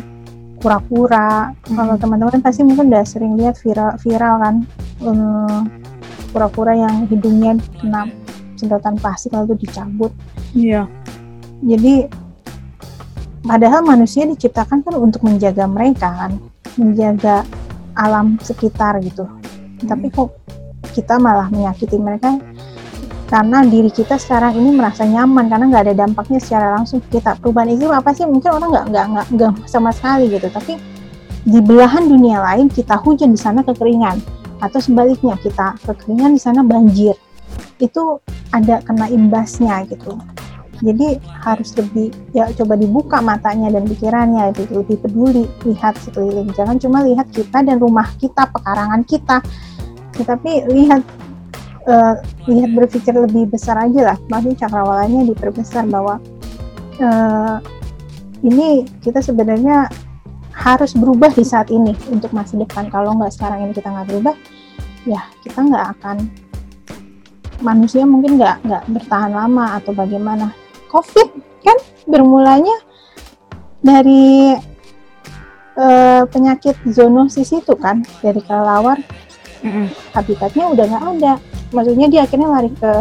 kura-kura 0.58 1.52
hmm. 1.52 1.76
kalau 1.76 1.94
teman-teman 2.00 2.40
pasti 2.40 2.64
mungkin 2.64 2.88
udah 2.88 3.04
sering 3.04 3.36
lihat 3.36 3.60
viral 3.60 4.00
viral 4.00 4.34
kan 4.40 4.54
um, 5.04 5.68
kura-kura 6.32 6.72
yang 6.76 7.04
hidungnya 7.08 7.60
kena 7.80 8.08
sedotan 8.58 8.98
plastik 8.98 9.32
lalu 9.32 9.54
dicabut. 9.54 10.10
Iya. 10.52 10.90
Jadi 11.62 12.10
padahal 13.46 13.86
manusia 13.86 14.26
diciptakan 14.26 14.82
kan 14.82 14.94
untuk 14.98 15.22
menjaga 15.22 15.64
mereka 15.70 16.10
kan, 16.10 16.32
menjaga 16.74 17.46
alam 17.94 18.36
sekitar 18.42 18.98
gitu. 19.06 19.24
Hmm. 19.24 19.86
Tapi 19.86 20.10
kok 20.10 20.34
kita 20.98 21.14
malah 21.22 21.46
menyakiti 21.46 21.94
mereka. 21.94 22.42
Karena 23.28 23.62
diri 23.62 23.92
kita 23.92 24.18
sekarang 24.18 24.56
ini 24.56 24.72
merasa 24.72 25.04
nyaman 25.04 25.52
karena 25.52 25.64
nggak 25.70 25.84
ada 25.87 25.94
dampaknya 25.94 26.40
secara 26.42 26.74
langsung. 26.74 26.98
Kita 27.06 27.38
perubahan 27.38 27.70
iklim 27.76 27.94
apa 27.94 28.11
sih? 28.16 28.26
Mungkin 28.26 28.50
orang 28.50 28.68
nggak 28.74 28.87
nggak 28.90 29.06
nggak 29.14 29.26
nggak 29.37 29.52
sama 29.70 29.94
sekali 29.94 30.26
gitu. 30.32 30.48
Tapi 30.50 30.74
di 31.46 31.61
belahan 31.62 32.08
dunia 32.08 32.42
lain 32.42 32.66
kita 32.72 32.98
hujan 32.98 33.30
di 33.30 33.38
sana 33.38 33.62
kekeringan. 33.62 34.18
Atau 34.58 34.82
sebaliknya 34.82 35.38
kita 35.38 35.78
kekeringan 35.87 36.34
di 36.34 36.40
sana 36.42 36.64
banjir. 36.64 37.14
Itu 37.78 38.18
ada 38.50 38.80
kena 38.82 39.06
imbasnya 39.12 39.84
gitu. 39.87 40.16
Jadi 40.80 41.20
harus 41.44 41.74
lebih 41.76 42.14
ya 42.32 42.48
coba 42.54 42.80
dibuka 42.80 43.20
matanya 43.20 43.76
dan 43.76 43.84
pikirannya 43.84 44.56
gitu. 44.56 44.80
Lebih 44.80 45.04
peduli 45.04 45.44
lihat 45.68 46.00
sekeliling 46.00 46.48
jangan 46.56 46.80
cuma 46.80 47.04
lihat 47.04 47.28
kita 47.28 47.61
dan 47.61 47.76
rumah 47.76 48.08
kita 48.16 48.48
pekarangan 48.48 49.04
kita 49.04 49.44
tetapi 50.18 50.66
lihat 50.68 51.02
uh, 51.87 52.18
lihat 52.50 52.70
berpikir 52.74 53.14
lebih 53.14 53.48
besar 53.48 53.78
aja 53.78 54.14
lah. 54.14 54.18
Maksudnya 54.28 54.66
cakrawalanya 54.66 55.24
diperbesar 55.31 55.87
bahwa 55.87 56.18
uh, 57.00 57.57
ini 58.42 58.87
kita 59.02 59.22
sebenarnya 59.22 59.88
harus 60.52 60.92
berubah 60.92 61.31
di 61.31 61.46
saat 61.46 61.70
ini 61.70 61.94
untuk 62.11 62.35
masa 62.35 62.59
depan. 62.59 62.90
Kalau 62.90 63.14
nggak 63.14 63.33
sekarang 63.33 63.70
ini 63.70 63.72
kita 63.72 63.88
nggak 63.94 64.09
berubah 64.11 64.35
ya 65.07 65.22
kita 65.46 65.62
nggak 65.62 65.87
akan 65.98 66.16
manusia 67.62 68.02
mungkin 68.04 68.37
nggak 68.37 68.66
nggak 68.66 68.85
bertahan 68.90 69.33
lama 69.33 69.78
atau 69.78 69.94
bagaimana. 69.94 70.50
Covid 70.90 71.28
kan 71.62 71.78
bermulanya 72.09 72.74
dari 73.83 74.57
uh, 75.78 76.22
penyakit 76.26 76.74
zoonosis 76.90 77.54
itu 77.54 77.74
kan 77.78 78.02
dari 78.24 78.42
kelelawar 78.42 78.98
mm-hmm. 79.64 79.86
habitatnya 80.14 80.64
udah 80.72 80.84
nggak 80.88 81.04
ada 81.18 81.32
maksudnya 81.74 82.06
dia 82.08 82.20
akhirnya 82.24 82.48
lari 82.48 82.70
ke 82.72 82.92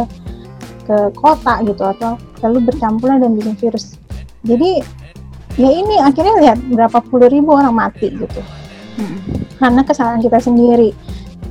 ke 0.87 0.97
kota 1.19 1.59
gitu 1.67 1.83
atau 1.83 2.15
lalu 2.43 2.71
bercampuran 2.71 3.19
dan 3.19 3.35
bikin 3.35 3.55
virus 3.59 3.99
jadi 4.47 4.83
ya 5.57 5.69
ini 5.73 5.95
akhirnya 5.99 6.35
lihat 6.39 6.59
berapa 6.69 6.99
puluh 7.03 7.27
ribu 7.27 7.55
orang 7.55 7.75
mati 7.75 8.13
gitu 8.13 8.41
mm-hmm. 9.01 9.19
karena 9.59 9.81
kesalahan 9.83 10.21
kita 10.23 10.39
sendiri 10.39 10.95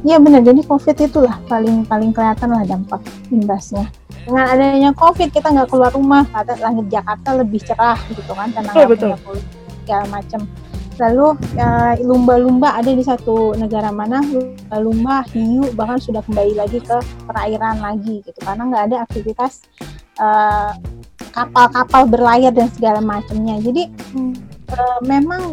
Iya 0.06 0.22
benar, 0.22 0.46
jadi 0.46 0.62
COVID 0.62 0.96
itulah 1.02 1.34
paling 1.50 1.82
paling 1.82 2.14
kelihatan 2.14 2.54
lah 2.54 2.62
dampak 2.62 3.02
imbasnya. 3.34 3.90
Dengan 4.22 4.46
adanya 4.54 4.90
COVID 4.94 5.34
kita 5.34 5.50
nggak 5.50 5.66
keluar 5.66 5.90
rumah, 5.90 6.22
kata 6.30 6.62
langit 6.62 6.86
Jakarta 6.94 7.34
lebih 7.34 7.58
cerah 7.66 7.98
gitu 8.14 8.30
kan, 8.30 8.54
nggak 8.54 8.86
punya 8.86 9.18
polusi 9.26 9.50
segala 9.82 10.06
macam. 10.06 10.40
Lalu 10.96 11.36
ya, 11.52 11.92
lumba-lumba 12.00 12.72
ada 12.76 12.88
di 12.88 13.04
satu 13.04 13.52
negara 13.52 13.92
mana, 13.92 14.24
lumba, 14.80 15.20
hiu 15.32 15.68
bahkan 15.76 16.00
sudah 16.00 16.24
kembali 16.24 16.56
lagi 16.56 16.80
ke 16.80 16.96
perairan 17.28 17.84
lagi 17.84 18.24
gitu, 18.24 18.38
karena 18.40 18.62
nggak 18.64 18.84
ada 18.88 18.96
aktivitas 19.04 19.60
eh, 20.16 20.72
kapal-kapal 21.36 22.08
berlayar 22.08 22.48
dan 22.48 22.72
segala 22.72 23.04
macamnya. 23.04 23.60
Jadi 23.60 23.92
uh, 24.72 25.00
memang 25.04 25.52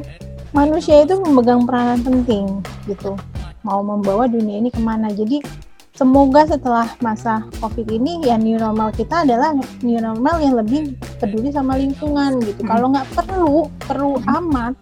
manusia 0.56 1.04
itu 1.04 1.20
memegang 1.20 1.68
peranan 1.68 2.00
penting 2.00 2.64
gitu 2.88 3.20
mau 3.68 3.84
membawa 3.84 4.32
dunia 4.32 4.64
ini 4.64 4.72
ke 4.72 4.80
mana. 4.80 5.12
Jadi 5.12 5.44
semoga 5.92 6.48
setelah 6.48 6.88
masa 7.04 7.44
COVID 7.60 7.92
ini 7.92 8.24
ya 8.24 8.40
new 8.40 8.56
normal 8.56 8.96
kita 8.96 9.28
adalah 9.28 9.52
new 9.84 10.00
normal 10.00 10.40
yang 10.40 10.56
lebih 10.56 10.96
peduli 11.20 11.52
sama 11.52 11.76
lingkungan 11.76 12.40
gitu. 12.44 12.64
Kalau 12.64 12.88
nggak 12.96 13.08
perlu, 13.12 13.68
perlu 13.84 14.24
amat. 14.24 14.76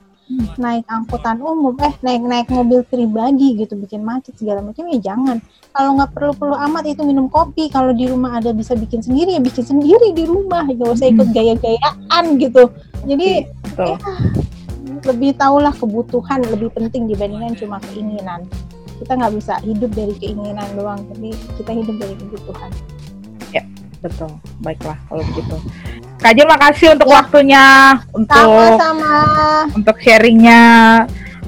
Naik 0.60 0.86
angkutan 0.88 1.42
umum, 1.42 1.76
eh 1.82 1.94
naik 2.04 2.24
naik 2.24 2.48
mobil 2.52 2.82
pribadi 2.86 3.58
gitu, 3.60 3.76
bikin 3.76 4.06
macet 4.06 4.36
segala 4.38 4.64
macam 4.64 4.88
ya 4.92 5.00
jangan. 5.02 5.38
Kalau 5.72 5.98
nggak 5.98 6.12
perlu 6.16 6.34
perlu 6.36 6.56
amat 6.70 6.84
itu 6.88 7.02
minum 7.04 7.28
kopi. 7.28 7.68
Kalau 7.72 7.92
di 7.92 8.08
rumah 8.08 8.40
ada 8.40 8.56
bisa 8.56 8.76
bikin 8.76 9.04
sendiri 9.04 9.36
ya 9.36 9.42
bikin 9.42 9.64
sendiri 9.64 10.14
di 10.16 10.24
rumah, 10.28 10.68
gak 10.68 10.90
usah 10.98 11.08
ikut 11.10 11.28
hmm. 11.30 11.36
gaya-gayaan 11.36 12.24
gitu. 12.40 12.70
Jadi 13.08 13.50
ya, 13.76 13.98
lebih 15.06 15.34
tahulah 15.38 15.74
kebutuhan 15.74 16.46
lebih 16.46 16.70
penting 16.74 17.10
dibandingkan 17.10 17.58
cuma 17.58 17.78
keinginan 17.90 18.46
kita 19.02 19.18
nggak 19.18 19.34
bisa 19.34 19.58
hidup 19.66 19.92
dari 19.98 20.14
keinginan 20.22 20.68
doang 20.78 21.02
tapi 21.10 21.34
kita 21.58 21.72
hidup 21.74 21.96
dari 21.98 22.16
kebutuhan 22.22 22.72
ya 23.50 23.64
betul 24.06 24.30
baiklah 24.62 24.98
kalau 25.10 25.26
begitu 25.34 25.58
Kak 26.22 26.38
Jen 26.38 26.46
makasih 26.46 26.94
untuk 26.94 27.10
Ya. 27.10 27.16
waktunya 27.18 27.66
untuk 28.14 28.38
Sama-sama. 28.78 29.14
untuk 29.74 29.98
sharingnya. 29.98 30.62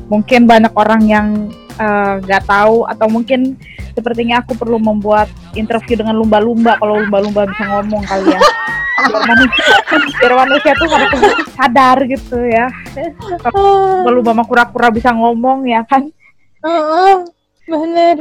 Mungkin 0.09 0.45
banyak 0.45 0.73
orang 0.73 1.01
yang 1.05 1.27
eh, 1.73 2.13
nggak 2.21 2.45
tahu 2.45 2.86
atau 2.86 3.09
mungkin 3.09 3.57
sepertinya 3.93 4.41
aku 4.41 4.53
perlu 4.53 4.77
membuat 4.77 5.25
interview 5.53 5.97
dengan 5.97 6.13
lumba-lumba 6.13 6.77
kalau 6.77 7.01
lumba-lumba 7.01 7.49
bisa 7.49 7.65
ngomong 7.65 8.01
kali 8.05 8.29
ya. 8.29 8.41
Biar 8.93 9.25
manusia, 9.25 9.65
biar 10.21 10.33
manusia 10.38 10.71
tuh 10.73 10.86
pada 10.86 11.07
sadar 11.53 11.97
gitu 12.05 12.38
ya. 12.45 12.69
Kalau 13.41 14.09
lumba 14.12 14.33
sama 14.33 14.45
kura-kura 14.45 14.89
bisa 14.89 15.09
ngomong 15.13 15.65
ya 15.65 15.81
kan. 15.86 16.05
Heeh, 16.62 17.15
bener. 17.65 18.17